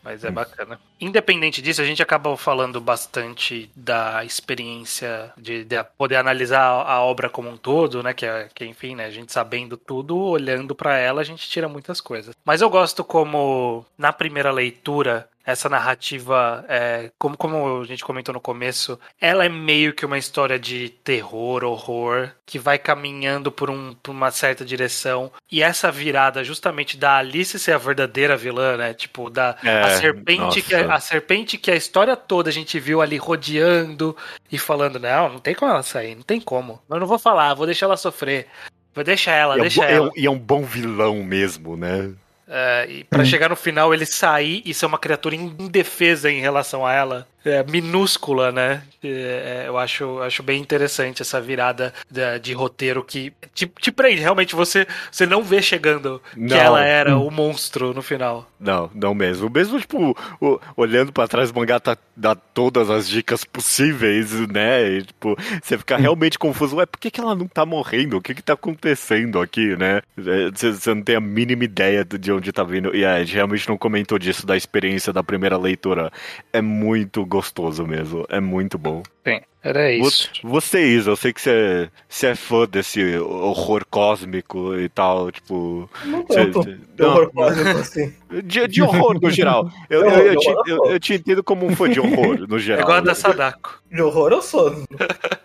[0.03, 0.81] Mas é bacana.
[1.01, 7.29] Independente disso, a gente acaba falando bastante da experiência de, de poder analisar a, obra
[7.29, 8.13] como um todo, né?
[8.13, 9.07] Que, é- que enfim, né?
[9.07, 12.35] A gente sabendo tudo, olhando pra ela, a gente tira muitas coisas.
[12.45, 18.33] Mas eu gosto como, na primeira leitura, essa narrativa, é, como, como a gente comentou
[18.33, 23.69] no começo, ela é meio que uma história de terror, horror, que vai caminhando por,
[23.69, 25.33] um, por uma certa direção.
[25.51, 28.95] E essa virada justamente da Alice ser a verdadeira vilã, né?
[28.95, 30.61] Tipo, da É, a serpente nossa.
[30.63, 34.17] que a, a serpente que a história toda a gente viu ali rodeando
[34.51, 36.81] e falando, não, não tem como ela sair, não tem como.
[36.91, 38.47] Eu não vou falar, vou deixar ela sofrer.
[38.95, 40.11] Vou deixar ela, E é, deixa é ela.
[40.17, 42.13] e é um bom vilão mesmo, né?
[42.47, 46.85] É, e pra chegar no final ele sair e ser uma criatura indefesa em relação
[46.85, 47.27] a ela.
[47.45, 48.83] É, minúscula, né?
[49.03, 54.21] É, eu acho, acho bem interessante essa virada de, de roteiro que te, te, prende.
[54.21, 56.49] Realmente você, você não vê chegando não.
[56.49, 58.49] que ela era o monstro no final.
[58.61, 59.51] Não, não mesmo.
[59.51, 64.89] Mesmo, tipo, o, olhando para trás, o mangá tá, dá todas as dicas possíveis, né?
[64.89, 66.77] E, tipo, você fica realmente confuso.
[66.77, 68.19] Ué, por que, que ela não tá morrendo?
[68.19, 70.01] O que que tá acontecendo aqui, né?
[70.17, 72.95] É, você, você não tem a mínima ideia de onde tá vindo.
[72.95, 76.13] E a gente realmente não comentou disso da experiência da primeira leitura.
[76.53, 78.27] É muito gostoso mesmo.
[78.29, 79.03] É muito bom.
[79.25, 80.31] Bem, era isso.
[80.45, 85.89] Você, Isa, eu sei que você, você é fã desse horror cósmico e tal, tipo.
[86.05, 88.15] Não tanto você, não, horror cósmico assim.
[88.45, 89.71] De, de horror no geral.
[89.89, 92.81] Eu, eu, eu, te, eu, eu, te entendo como um fã de horror no geral.
[92.81, 93.81] É igual da Sadako.
[93.91, 94.85] De horror eu sou.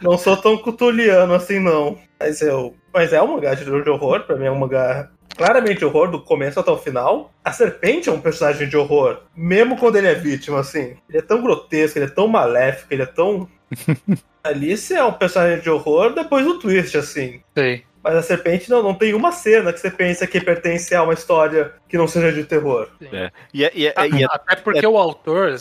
[0.01, 1.97] Não sou tão cutuliano assim, não.
[2.19, 2.75] Mas eu.
[2.93, 6.59] Mas é um mangá de horror, pra mim é um mangá claramente horror do começo
[6.59, 7.31] até o final.
[7.43, 10.97] A serpente é um personagem de horror, mesmo quando ele é vítima, assim.
[11.07, 13.47] Ele é tão grotesco, ele é tão maléfico, ele é tão.
[14.43, 17.41] Alice é um personagem de horror depois do twist, assim.
[17.57, 17.81] Sim.
[18.03, 21.13] Mas a serpente não, não tem uma cena que você pensa que pertence a uma
[21.13, 22.87] história que não seja de terror.
[23.11, 23.31] É.
[23.53, 25.55] E, é, e, é, e, é, Até porque o autor,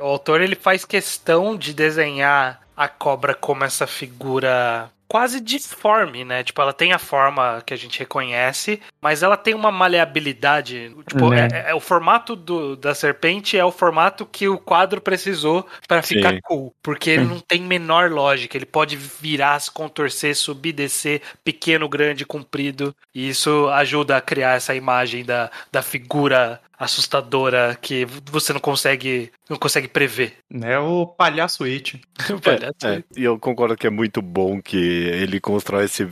[0.00, 6.44] o autor ele faz questão de desenhar a cobra como essa figura quase disforme, né?
[6.44, 10.94] Tipo, ela tem a forma que a gente reconhece, mas ela tem uma maleabilidade.
[11.08, 11.48] Tipo, né?
[11.52, 16.00] é, é, o formato do, da serpente é o formato que o quadro precisou para
[16.00, 16.40] ficar Sim.
[16.44, 16.72] cool.
[16.80, 18.56] Porque ele não tem menor lógica.
[18.56, 22.94] Ele pode virar, se contorcer, subir, descer, pequeno, grande, comprido.
[23.12, 29.30] E isso ajuda a criar essa imagem da, da figura assustadora que você não consegue
[29.50, 30.36] não consegue prever.
[30.62, 32.00] É o palhaço It.
[32.32, 33.04] o palhaço é, é.
[33.14, 36.08] E eu concordo que é muito bom que ele constrói esse,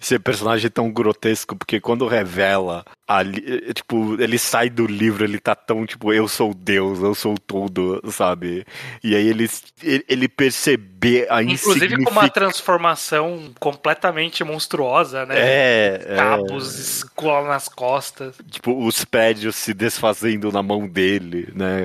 [0.00, 5.40] esse personagem tão grotesco, porque quando revela ali, eh, tipo, ele sai do livro, ele
[5.40, 8.64] tá tão, tipo, eu sou Deus, eu sou tudo, sabe?
[9.02, 9.50] E aí ele,
[10.08, 15.34] ele perceber a Inclusive com uma transformação completamente monstruosa, né?
[15.36, 16.14] É.
[16.16, 16.80] Cabos é...
[16.80, 18.36] escola nas costas.
[18.48, 21.80] Tipo, os prédios se desfazendo na mão dele, né?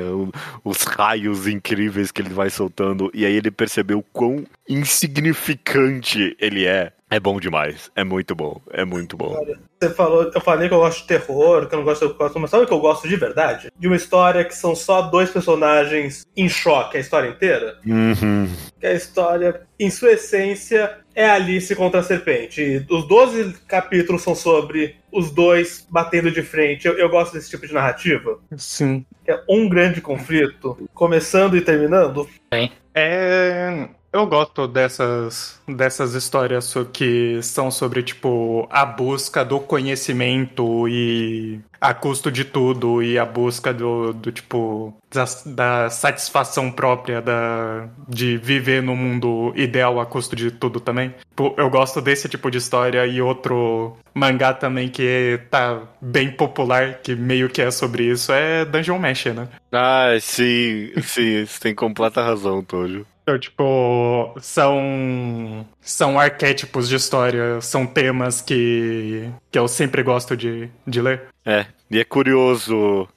[0.63, 3.09] Os raios incríveis que ele vai soltando.
[3.15, 6.91] E aí ele percebeu quão insignificante ele é.
[7.09, 7.91] É bom demais.
[7.95, 8.59] É muito bom.
[8.71, 9.37] É muito bom.
[9.79, 12.49] Você falou, eu falei que eu gosto de terror, que eu não gosto de mas
[12.49, 13.71] sabe o que eu gosto de verdade?
[13.77, 17.77] De uma história que são só dois personagens em choque a história inteira.
[17.85, 18.49] Uhum.
[18.79, 22.61] Que a história, em sua essência, é Alice contra a serpente.
[22.61, 26.87] E os 12 capítulos são sobre os dois batendo de frente.
[26.87, 28.39] Eu, eu gosto desse tipo de narrativa.
[28.57, 29.05] Sim.
[29.23, 32.27] Que é um grande conflito, começando e terminando.
[32.51, 32.71] Sim.
[32.95, 33.89] É.
[34.16, 41.93] Eu gosto dessas, dessas histórias que são sobre, tipo, a busca do conhecimento e a
[41.93, 48.38] custo de tudo e a busca do, do tipo, da, da, satisfação própria da, de
[48.38, 51.13] viver no mundo ideal a custo de tudo também.
[51.29, 56.95] Tipo, eu gosto desse tipo de história e outro mangá também que tá bem popular,
[57.03, 59.47] que meio que é sobre isso, é Dungeon Mesh, né?
[59.71, 63.05] Ah, sim, sim, você tem completa razão, Tojo.
[63.23, 70.69] Então, tipo, são são arquétipos de história, são temas que, que eu sempre gosto de,
[70.86, 71.34] de ler.
[71.45, 73.07] É, e é curioso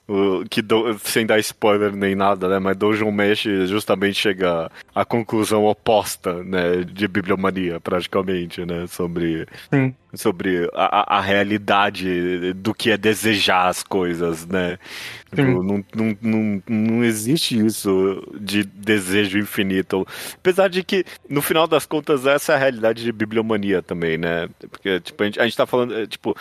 [0.49, 2.59] que, do, sem dar spoiler nem nada, né?
[2.59, 6.83] Mas Dojon Mesh justamente chega à conclusão oposta, né?
[6.83, 8.85] De bibliomania, praticamente, né?
[8.87, 9.47] Sobre,
[10.13, 14.77] sobre a, a realidade do que é desejar as coisas, né?
[15.29, 20.07] Tipo, não, não, não, não existe isso de desejo infinito.
[20.35, 24.49] Apesar de que, no final das contas, essa é a realidade de bibliomania também, né?
[24.71, 26.35] Porque, tipo, a gente, a gente tá falando, é, tipo,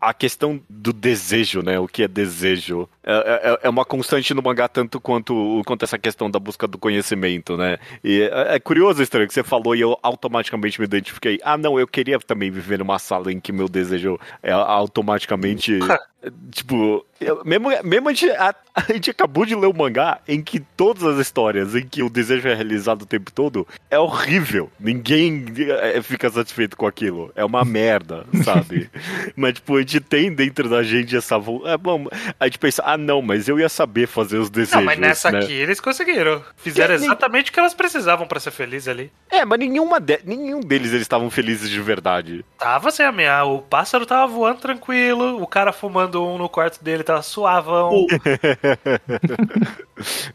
[0.00, 1.27] a questão do desejo,
[1.62, 1.78] né?
[1.78, 2.88] O que é desejo.
[3.04, 6.78] É, é, é, uma constante no mangá tanto quanto, quanto essa questão da busca do
[6.78, 7.78] conhecimento, né?
[8.02, 11.38] E é, é curioso, estranho, que você falou e eu automaticamente me identifiquei.
[11.42, 15.78] Ah, não, eu queria também viver numa sala em que meu desejo é automaticamente
[16.50, 20.18] Tipo, eu, mesmo, mesmo a, gente, a, a, gente acabou de ler o um mangá
[20.26, 23.96] em que todas as histórias em que o desejo é realizado o tempo todo é
[23.98, 24.68] horrível.
[24.80, 25.46] Ninguém
[25.80, 27.30] é, fica satisfeito com aquilo.
[27.36, 28.90] É uma merda, sabe?
[29.36, 31.36] mas, tipo, a gente tem dentro da gente essa.
[31.66, 32.06] É, bom,
[32.38, 34.74] a gente pensa, ah, não, mas eu ia saber fazer os desejos.
[34.74, 35.38] Não, mas nessa né?
[35.38, 36.42] aqui eles conseguiram.
[36.56, 39.12] Fizeram exatamente o que elas precisavam para ser felizes ali.
[39.30, 40.18] É, mas nenhuma de...
[40.24, 42.44] nenhum deles eles estavam felizes de verdade.
[42.58, 43.44] Tava sem ameaça.
[43.44, 47.90] O pássaro tava voando tranquilo, o cara fumando fumando um no quarto dele, tava suavão.
[47.92, 48.06] O,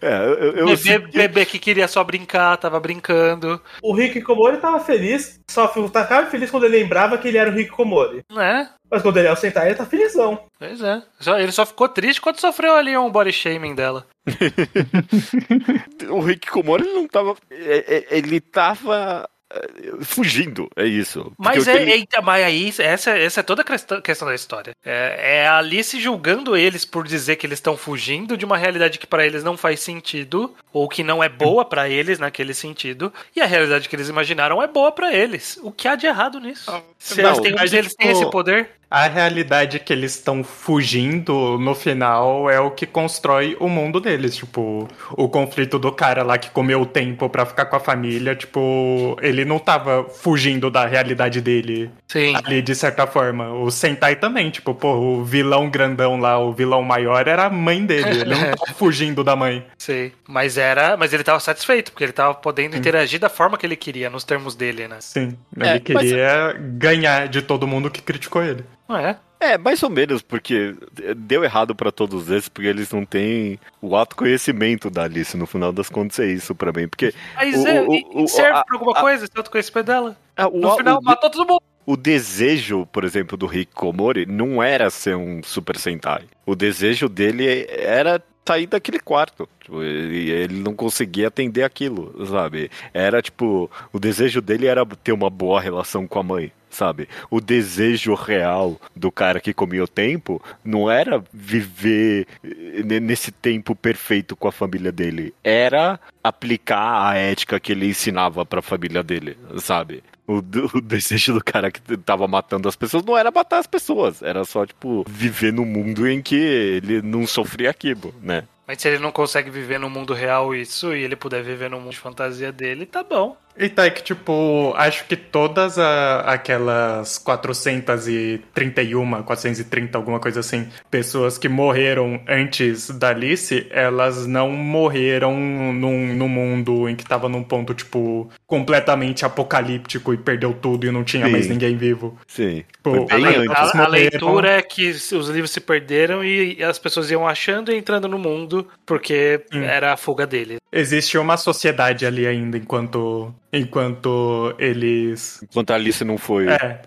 [0.01, 3.61] É, eu, eu bebê, bebê que queria só brincar, tava brincando.
[3.81, 7.53] o Rick Komori tava feliz, só tava feliz quando ele lembrava que ele era o
[7.53, 8.23] Rick Komori.
[8.29, 8.69] Né?
[8.91, 10.43] Mas quando ele é o Sentai, ele tá felizão.
[10.59, 11.01] Pois é.
[11.19, 14.05] Só- ele só ficou triste quando sofreu ali um body shaming dela.
[16.09, 17.35] o Rick Komori não tava.
[17.49, 19.27] é- é- Ele tava.
[19.53, 21.31] É, Fugindo, é isso.
[21.37, 24.75] Mas, é, ele- eita, mas aí, essa, essa é toda a questão, questão da história.
[24.85, 28.99] É, é a Alice julgando eles por dizer que eles estão fugindo de uma realidade
[28.99, 33.13] que pra eles não faz sentido, ou que não é boa pra eles naquele sentido,
[33.35, 35.59] e a realidade que eles imaginaram é boa pra eles.
[35.61, 36.71] O que há de errado nisso?
[36.97, 38.69] Se não, eles têm, mas, se eles têm tipo, esse poder.
[38.93, 44.35] A realidade que eles estão fugindo no final é o que constrói o mundo deles.
[44.35, 44.87] Tipo,
[45.17, 48.35] o conflito do cara lá que comeu o tempo pra ficar com a família.
[48.35, 52.35] Tipo, ele não tava fugindo da realidade dele Sim.
[52.35, 53.51] ali de certa forma.
[53.51, 54.51] O Sentai também.
[54.51, 58.21] Tipo, pô, o vilão grandão lá, o vilão maior era a mãe dele.
[58.21, 59.65] Ele não tava fugindo da mãe.
[59.75, 60.13] Sei.
[60.27, 60.95] Mas era.
[60.95, 64.23] Mas ele tava satisfeito, porque ele tava podendo interagir da forma que ele queria, nos
[64.23, 64.97] termos dele, né?
[64.99, 65.35] Sim.
[65.59, 68.63] É, Ele queria ganhar de todo mundo que criticou ele.
[68.87, 69.17] Não é?
[69.39, 70.73] É, mais ou menos, porque
[71.17, 75.35] deu errado pra todos esses, porque eles não têm o autoconhecimento da Alice.
[75.35, 76.87] No final das contas, é isso pra mim.
[76.87, 79.85] Porque Mas O- é, o- e- o- serve a- pra alguma a- coisa, esse autoconhecimento
[79.87, 80.17] dela.
[80.37, 81.61] ah, o, No final, matou todo mundo.
[81.85, 86.23] o desejo, por exemplo, do Rick Komori não era ser um Super Sentai.
[86.45, 89.47] O desejo dele era sair daquele quarto.
[89.59, 92.71] Tipo, ele, ele não conseguia atender aquilo, sabe?
[92.93, 96.51] Era tipo, o desejo dele era ter uma boa relação com a mãe.
[96.73, 97.07] Sabe?
[97.29, 103.75] O desejo real do cara que comia o tempo não era viver eh, nesse tempo
[103.75, 105.35] perfeito com a família dele.
[105.43, 110.03] Era aplicar a ética que ele ensinava pra família dele, sabe?
[110.25, 114.23] O, o desejo do cara que tava matando as pessoas não era matar as pessoas,
[114.23, 118.45] era só, tipo, viver num mundo em que ele não sofria aquilo, né?
[118.65, 121.79] Mas se ele não consegue viver no mundo real isso e ele puder viver no
[121.79, 123.37] mundo de fantasia dele, tá bom.
[123.57, 130.67] E tá, é que tipo, acho que todas a- aquelas 431, 430, alguma coisa assim,
[130.89, 137.29] pessoas que morreram antes da Alice, elas não morreram num, num mundo em que tava
[137.29, 141.31] num ponto, tipo, completamente apocalíptico e perdeu tudo e não tinha Sim.
[141.31, 142.17] mais ninguém vivo.
[142.27, 142.63] Sim.
[142.81, 143.75] Pô, Foi A, bem le- antes.
[143.75, 147.77] a- a leitura é que os livros se perderam e as pessoas iam achando e
[147.77, 149.61] entrando no mundo porque Hum.
[149.63, 150.57] era a fuga dele.
[150.71, 155.41] Existe uma sociedade ali ainda enquanto, enquanto eles...
[155.43, 156.47] Enquanto a Alice não foi.
[156.49, 156.81] É, é.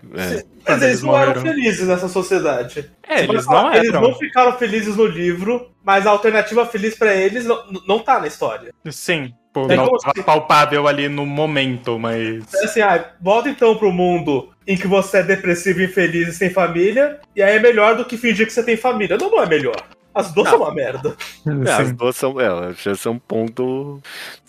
[0.68, 2.90] Mas eles eles não eram felizes nessa sociedade.
[3.08, 4.00] É, eles falar, não Eles eram.
[4.02, 8.26] não ficaram felizes no livro, mas a alternativa feliz pra eles não, não tá na
[8.26, 8.72] história.
[8.90, 12.42] Sim, pô, É não se- palpável ali no momento, mas...
[12.54, 16.50] É assim, ah, volta então pro mundo em que você é depressivo, infeliz e sem
[16.50, 19.16] família, e aí é melhor do que fingir que você tem família.
[19.16, 19.76] Não, não é melhor.
[20.16, 21.14] As duas são uma merda.
[21.66, 22.40] É, as duas são.
[22.40, 24.00] É, já são ponto.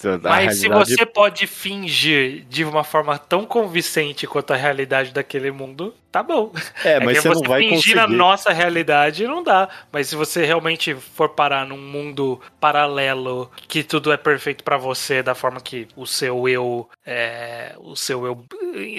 [0.03, 5.51] a Mas se você pode fingir de uma forma tão convincente quanto a realidade daquele
[5.51, 6.51] mundo, tá bom.
[6.84, 7.95] É, mas que você não vai fingir conseguir.
[7.95, 9.68] na nossa realidade não dá.
[9.91, 15.22] Mas se você realmente for parar num mundo paralelo que tudo é perfeito pra você,
[15.22, 18.45] da forma que o seu eu é, o seu eu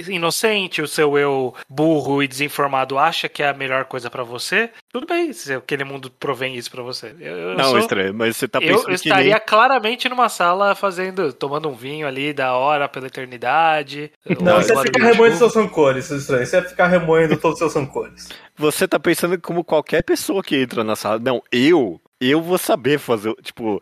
[0.09, 4.71] inocente, o seu eu burro e desinformado acha que é a melhor coisa pra você,
[4.93, 7.15] tudo bem se aquele mundo provém isso pra você.
[7.21, 9.43] Eu, eu Não, sou- estranho, mas você tá eu, pensando eu que estaria nem...
[9.47, 14.11] claramente numa sala fazendo, tomando um vinho ali da hora pela eternidade.
[14.41, 16.45] Não, você ia ficar remoendo seus rancores, seu estranho.
[16.47, 18.29] Você ia ficar remoendo todos os seus rancores.
[18.57, 21.19] Você tá pensando como qualquer pessoa que entra na sala.
[21.19, 22.01] Não, eu.
[22.21, 23.81] Eu vou saber fazer, tipo,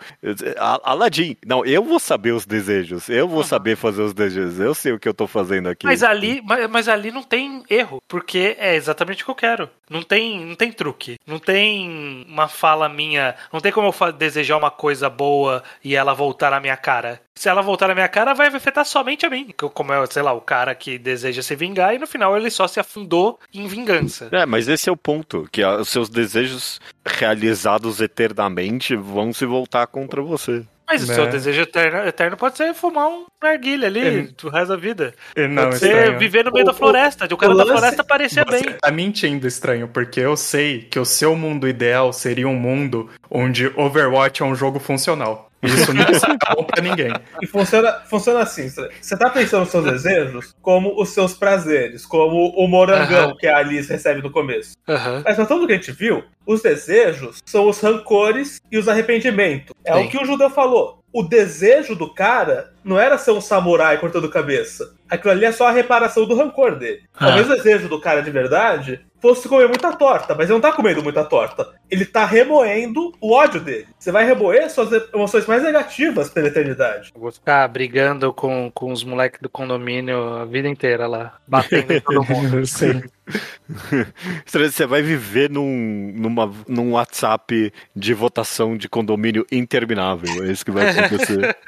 [0.58, 1.36] a- Aladdin.
[1.46, 3.08] Não, eu vou saber os desejos.
[3.08, 4.60] Eu vou saber fazer os desejos.
[4.60, 5.86] Eu sei o que eu tô fazendo aqui.
[5.86, 9.70] Mas ali, mas, mas ali não tem erro, porque é exatamente o que eu quero.
[9.88, 14.56] Não tem, não tem truque, não tem uma fala minha, não tem como eu desejar
[14.58, 17.20] uma coisa boa e ela voltar na minha cara.
[17.38, 19.52] Se ela voltar na minha cara, vai afetar somente a mim.
[19.74, 22.66] Como é, sei lá, o cara que deseja se vingar e no final ele só
[22.66, 24.28] se afundou em vingança.
[24.32, 29.86] É, mas esse é o ponto, que os seus desejos realizados eternamente vão se voltar
[29.86, 30.64] contra você.
[30.88, 31.14] Mas o Né.
[31.14, 34.22] seu desejo eterno, eterno pode ser fumar um narguilha ali É.
[34.40, 35.12] do resto da vida.
[35.36, 36.18] E Não, Pode ser estranho.
[36.18, 38.76] viver no meio O- da floresta, de o cara o da floresta parecer Você bem.
[38.80, 43.66] tá mentindo, estranho, porque eu sei que o seu mundo ideal seria um mundo onde
[43.76, 45.45] Overwatch é um jogo funcional.
[45.62, 47.12] Isso não é bom pra ninguém.
[47.40, 48.68] E funciona, funciona assim.
[48.68, 53.58] Você tá pensando nos seus desejos como os seus prazeres, como o morangão que a
[53.58, 54.76] Alice recebe no começo.
[54.88, 55.22] Aham.
[55.24, 59.74] Mas pra tudo que a gente viu, os desejos são os rancores e os arrependimentos.
[59.84, 60.04] É Sim.
[60.04, 61.02] o que o judeu falou.
[61.12, 64.94] O desejo do cara não era ser um samurai cortando cabeça.
[65.08, 67.04] Aquilo ali é só a reparação do rancor dele.
[67.14, 67.26] Ah.
[67.26, 69.00] Talvez o desejo do cara de verdade
[69.34, 71.68] fosse comer muita torta, mas ele não tá comendo muita torta.
[71.90, 73.88] Ele tá remoendo o ódio dele.
[73.98, 77.12] Você vai remoer suas emoções mais negativas pela eternidade.
[77.14, 81.92] Eu vou ficar brigando com, com os moleques do condomínio a vida inteira lá, batendo
[81.92, 82.64] em todo mundo.
[82.66, 83.02] Sim.
[84.46, 90.44] Você vai viver num, numa, num WhatsApp de votação de condomínio interminável.
[90.44, 91.56] É isso que vai acontecer.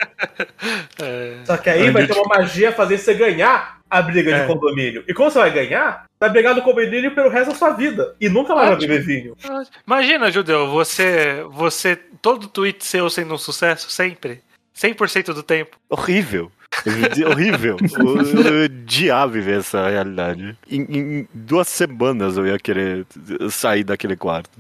[1.00, 4.40] É, Só que aí vai ter uma magia fazer você ganhar a briga É.
[4.40, 5.04] de condomínio.
[5.08, 6.04] E como você vai ganhar?
[6.20, 8.14] Vai brigar no condomínio pelo resto da sua vida.
[8.20, 9.36] E nunca mais vai beber vinho.
[9.86, 14.40] Imagina, Judeu, você, você, todo tweet seu sendo um sucesso sempre,
[14.76, 15.76] 100% do tempo.
[15.88, 16.50] Horrível.
[17.30, 17.76] Horrível.
[17.90, 20.56] Eu odiava viver essa realidade.
[20.70, 23.04] Em, em duas semanas eu ia querer
[23.50, 24.50] sair daquele quarto.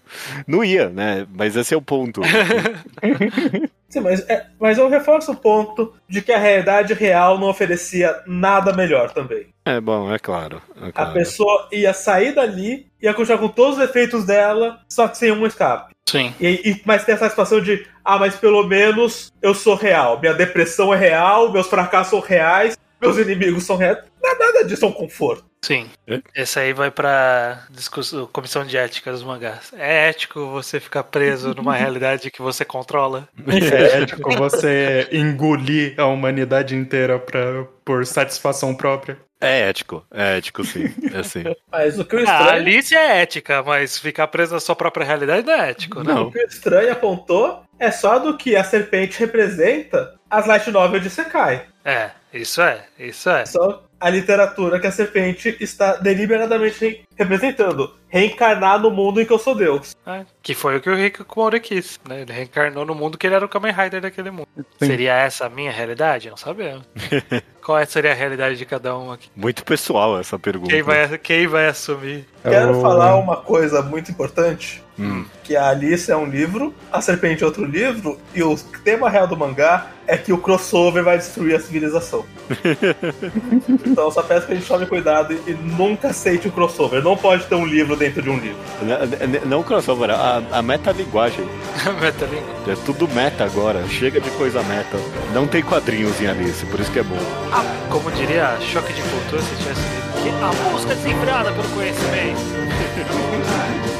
[0.46, 1.26] Não ia, né?
[1.32, 2.20] Mas esse é o ponto.
[3.88, 8.20] Sim, mas, é, mas eu reforço o ponto de que a realidade real não oferecia
[8.26, 9.46] nada melhor também.
[9.64, 10.60] É bom, é claro.
[10.80, 11.12] É A claro.
[11.14, 15.46] pessoa ia sair dali, ia continuar com todos os efeitos dela, só que sem um
[15.46, 15.94] escape.
[16.06, 16.34] Sim.
[16.40, 20.18] E, e, mas tem essa situação de, ah, mas pelo menos eu sou real.
[20.20, 23.98] Minha depressão é real, meus fracassos são reais, meus inimigos são reais.
[24.22, 25.44] Não é nada disso é um conforto.
[25.62, 25.88] Sim.
[26.06, 26.20] É?
[26.36, 29.72] Esse aí vai pra discussão, comissão de ética dos mangás.
[29.76, 33.28] É ético você ficar preso numa realidade que você controla?
[33.46, 39.18] É ético você engolir a humanidade inteira pra, por satisfação própria.
[39.40, 40.92] É ético, é ético sim.
[41.14, 41.44] É sim.
[41.70, 45.06] Mas o que o Ah, estranho, Alice é ética, mas ficar preso na sua própria
[45.06, 46.12] realidade não é ético, né?
[46.12, 46.24] Não.
[46.24, 51.02] o que o estranho apontou é só do que a serpente representa as light novels
[51.04, 51.66] de Sekai.
[51.84, 53.44] É, isso é, isso é.
[53.46, 57.97] Só a literatura que a serpente está deliberadamente re- representando.
[58.08, 59.94] Reencarnar no mundo em que eu sou Deus.
[60.06, 62.22] É, que foi o que o Hikikomori quis, né?
[62.22, 64.48] Ele reencarnou no mundo que ele era o Kamen Rider daquele mundo.
[64.56, 64.86] Sim.
[64.86, 66.30] Seria essa a minha realidade?
[66.30, 66.84] Não sabemos.
[67.62, 69.28] Qual é- seria a realidade de cada um aqui?
[69.36, 70.70] Muito pessoal essa pergunta.
[70.70, 72.26] Quem vai, quem vai assumir?
[72.42, 74.82] Quero Eu- falar uma coisa muito importante.
[74.98, 75.24] Hum.
[75.44, 79.28] Que a Alice é um livro, a serpente é outro livro, e o tema real
[79.28, 82.24] do mangá é que o crossover vai destruir a civilização.
[83.86, 87.02] então eu só peço que a gente tome cuidado e nunca aceite o crossover.
[87.02, 88.56] Não pode ter um livro dentro de um livro.
[88.82, 91.44] N- n- Não crossover, a, a metalinguagem.
[92.00, 92.72] Metalinguagem.
[92.72, 93.86] É tudo meta agora.
[93.88, 94.96] Chega de coisa meta.
[95.34, 97.18] Não tem quadrinhos em Alice, por isso que é bom.
[97.52, 102.38] Ah, como diria Choque de Cultura se tivesse lido que a busca desenfreada pelo conhecimento.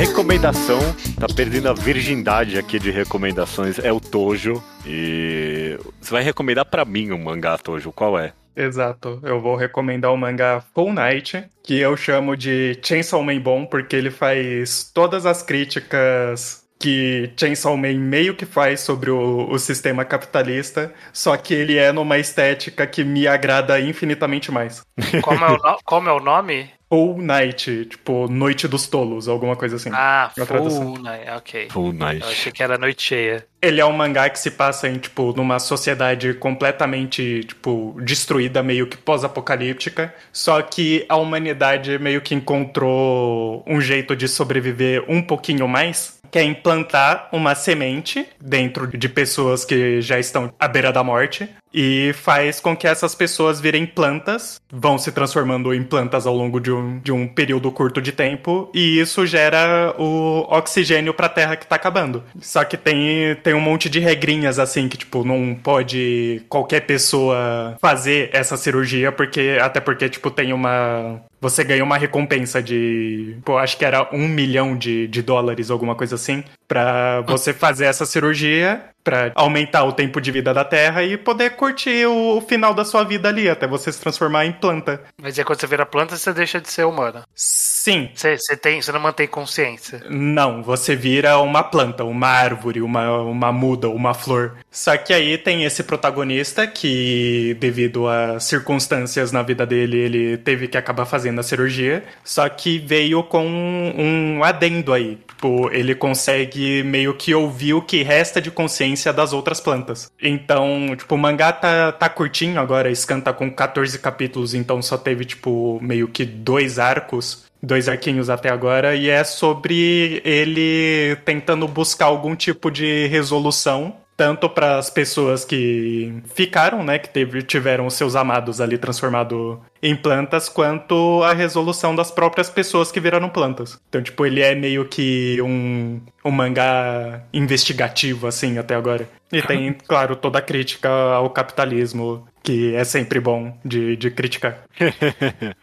[0.00, 0.78] Recomendação,
[1.20, 4.64] tá perdendo a virgindade aqui de recomendações, é o Tojo.
[4.86, 8.32] E você vai recomendar pra mim um mangá, Tojo, qual é?
[8.56, 9.20] Exato.
[9.22, 13.94] Eu vou recomendar o mangá Full Night, que eu chamo de Chainsaw Man bom, porque
[13.94, 20.02] ele faz todas as críticas que Chainsaw Man meio que faz sobre o, o sistema
[20.02, 24.80] capitalista, só que ele é numa estética que me agrada infinitamente mais.
[25.20, 26.70] Como é o, no- como é o nome?
[26.92, 29.90] Full Night, tipo, Noite dos Tolos, alguma coisa assim.
[29.92, 30.94] Ah, Na tradução.
[30.94, 31.68] Full Night, ok.
[31.70, 32.22] Full Night.
[32.22, 33.46] Eu achei que era Noite Cheia.
[33.62, 38.88] Ele é um mangá que se passa em, tipo, numa sociedade completamente, tipo, destruída, meio
[38.88, 40.12] que pós-apocalíptica.
[40.32, 46.19] Só que a humanidade meio que encontrou um jeito de sobreviver um pouquinho mais.
[46.30, 51.48] Que é implantar uma semente dentro de pessoas que já estão à beira da morte.
[51.72, 56.58] E faz com que essas pessoas virem plantas, vão se transformando em plantas ao longo
[56.60, 61.54] de um, de um período curto de tempo, e isso gera o oxigênio pra terra
[61.54, 62.24] que tá acabando.
[62.40, 67.76] Só que tem, tem um monte de regrinhas assim, que tipo, não pode qualquer pessoa
[67.80, 71.20] fazer essa cirurgia, porque até porque, tipo, tem uma.
[71.40, 73.36] Você ganha uma recompensa de.
[73.44, 77.86] Pô, acho que era um milhão de, de dólares, alguma coisa assim, pra você fazer
[77.86, 82.40] essa cirurgia, pra aumentar o tempo de vida da Terra e poder curtir o, o
[82.40, 85.02] final da sua vida ali, até você se transformar em planta.
[85.20, 87.22] Mas é quando você vira planta, você deixa de ser humano.
[87.34, 88.10] Sim.
[88.14, 90.02] Você, você, tem, você não mantém consciência.
[90.08, 94.56] Não, você vira uma planta, uma árvore, uma, uma muda, uma flor.
[94.70, 100.68] Só que aí tem esse protagonista que, devido a circunstâncias na vida dele, ele teve
[100.68, 102.04] que acabar fazendo a cirurgia.
[102.24, 105.18] Só que veio com um adendo aí.
[105.28, 110.10] Tipo, ele consegue meio que ouvir o que resta de consciência ciência das outras plantas.
[110.20, 114.96] Então, tipo, o mangá tá, tá curtinho agora, Scan tá com 14 capítulos, então só
[114.96, 121.68] teve, tipo, meio que dois arcos dois arquinhos até agora, e é sobre ele tentando
[121.68, 127.88] buscar algum tipo de resolução tanto para as pessoas que ficaram, né, que teve, tiveram
[127.88, 133.80] seus amados ali transformado em plantas, quanto a resolução das próprias pessoas que viraram plantas.
[133.88, 139.08] Então, tipo, ele é meio que um, um mangá investigativo, assim, até agora.
[139.32, 144.64] E tem, claro, toda a crítica ao capitalismo que é sempre bom de, de criticar.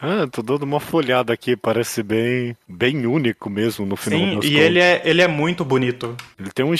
[0.00, 4.56] ah, tô dando uma folhada aqui, parece bem, bem único mesmo no final Sim, e
[4.56, 6.16] ele é, ele é muito bonito.
[6.38, 6.72] Ele tem um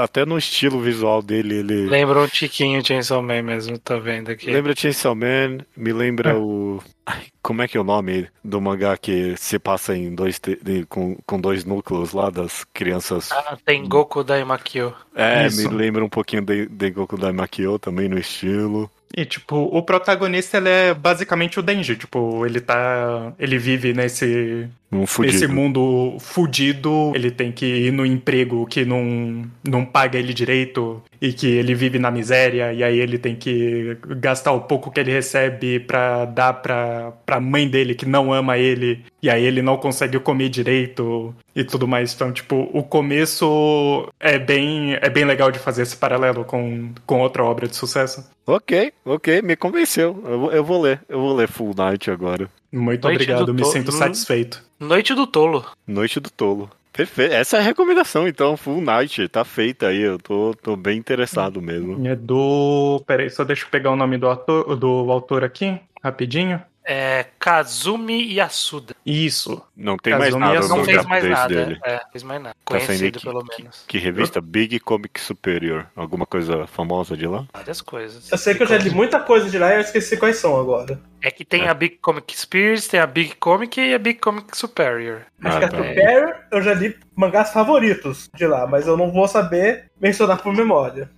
[0.00, 1.86] até no estilo visual dele, ele...
[1.86, 4.50] Lembra um tiquinho Chainsaw Man mesmo, tô vendo aqui.
[4.50, 6.34] Lembra Chainsaw Man, me lembra é.
[6.34, 6.80] o...
[7.06, 10.40] Ai, como é que é o nome do mangá que se passa em dois
[10.88, 13.30] com, com dois núcleos lá das crianças?
[13.32, 14.94] Ah, tem Goku Daimakyo.
[15.14, 15.68] É, Isso.
[15.68, 18.90] me lembra um pouquinho de, de Goku Daimakyo também no estilo.
[19.16, 21.94] E, tipo, o protagonista, ele é basicamente o Denji.
[21.94, 23.32] Tipo, ele tá...
[23.38, 24.68] Ele vive nesse...
[24.94, 27.12] Um nesse mundo fudido.
[27.14, 31.02] Ele tem que ir no emprego que não, não paga ele direito.
[31.20, 32.72] E que ele vive na miséria.
[32.72, 37.40] E aí ele tem que gastar o pouco que ele recebe pra dar pra, pra
[37.40, 39.04] mãe dele que não ama ele.
[39.22, 42.12] E aí ele não consegue comer direito e tudo mais.
[42.14, 47.20] Então, tipo, o começo é bem, é bem legal de fazer esse paralelo com, com
[47.20, 48.28] outra obra de sucesso.
[48.46, 50.22] Ok, ok, me convenceu.
[50.26, 52.50] Eu, eu vou ler, eu vou ler Full Night agora.
[52.74, 54.62] Muito Noite obrigado, me sinto satisfeito.
[54.80, 55.64] Noite do Tolo.
[55.86, 56.68] Noite do Tolo.
[56.92, 57.32] Perfeito.
[57.32, 59.28] Essa é a recomendação, então, Full Night.
[59.28, 60.00] Tá feita aí.
[60.00, 62.06] Eu tô, tô bem interessado mesmo.
[62.06, 63.02] É do.
[63.06, 66.60] Peraí, só deixa eu pegar o nome do, ator, do autor aqui, rapidinho.
[66.86, 68.94] É Kazumi Yasuda.
[69.06, 69.62] Isso.
[69.76, 71.48] Não tem Kazumi mais nada Não fez mais nada.
[71.48, 71.80] Dele.
[71.84, 72.54] É, fez mais nada.
[72.54, 73.84] Tá Conhecido, pelo que, menos.
[73.88, 74.40] Que revista?
[74.40, 75.86] Big Comic Superior.
[75.96, 77.46] Alguma coisa famosa de lá?
[77.52, 78.30] Várias coisas.
[78.30, 80.60] Eu sei que eu já li muita coisa de lá e eu esqueci quais são
[80.60, 81.00] agora.
[81.22, 81.68] É que tem é.
[81.68, 85.22] a Big Comic Spears, tem a Big Comic e a Big Comic Superior.
[85.42, 85.76] Acho ah, que a tá.
[85.78, 90.54] Superior eu já li mangás favoritos de lá, mas eu não vou saber mencionar por
[90.54, 91.10] memória.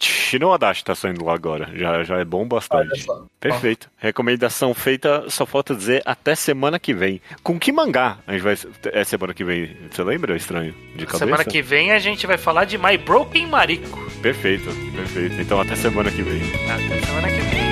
[0.00, 1.70] Shino Adachi tá saindo lá agora.
[1.74, 3.06] Já, já é bom bastante.
[3.40, 3.90] Perfeito.
[3.96, 7.20] Recomendação feita, só falta dizer até semana que vem.
[7.42, 8.56] Com que mangá a gente vai.
[8.92, 9.76] É semana que vem?
[9.90, 10.36] Você lembra?
[10.36, 10.74] Estranho.
[10.94, 11.18] De cabeça?
[11.18, 13.98] Semana que vem a gente vai falar de My Broken Mariko.
[14.22, 15.40] Perfeito, perfeito.
[15.40, 16.42] Então até semana que vem.
[16.70, 17.67] Até semana que vem.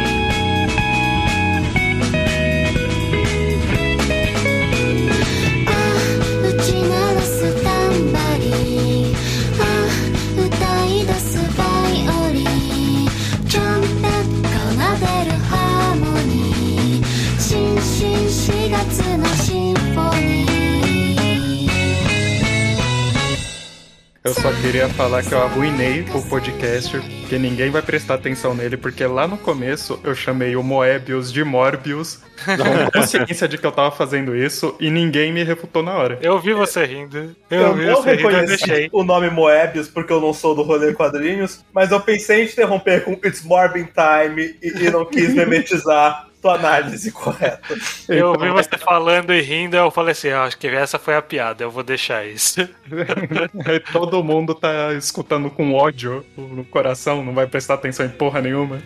[24.27, 26.99] Eu só queria falar que eu arruinei o podcast,
[27.29, 31.45] que ninguém vai prestar atenção nele, porque lá no começo eu chamei o Moebius de
[31.45, 36.19] Morbius, com consciência de que eu tava fazendo isso, e ninguém me refutou na hora.
[36.21, 37.37] Eu vi você rindo.
[37.49, 40.63] Eu, eu vi não você reconheci rindo, o nome Moebius porque eu não sou do
[40.63, 45.33] rolê quadrinhos, mas eu pensei em interromper com It's Morbin Time e, e não quis
[45.35, 47.61] memetizar tua análise correta.
[48.09, 51.23] Eu ouvi você falando e rindo, eu falei assim, ah, acho que essa foi a
[51.23, 52.69] piada, eu vou deixar isso.
[53.93, 58.81] Todo mundo tá escutando com ódio no coração, não vai prestar atenção em porra nenhuma.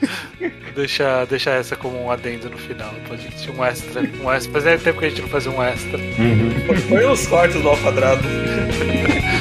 [0.76, 4.52] deixa, deixa essa como um adendo no final, pode gente um extra, um extra.
[4.52, 5.98] Fazia tempo que a gente não fazia um extra.
[5.98, 6.76] Uhum.
[6.88, 8.22] Foi os cortes do ao quadrado.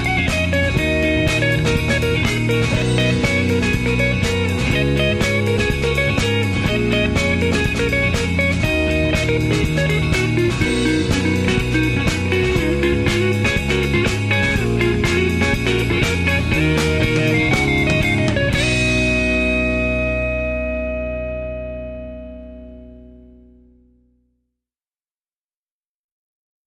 [16.99, 17.38] Thank you.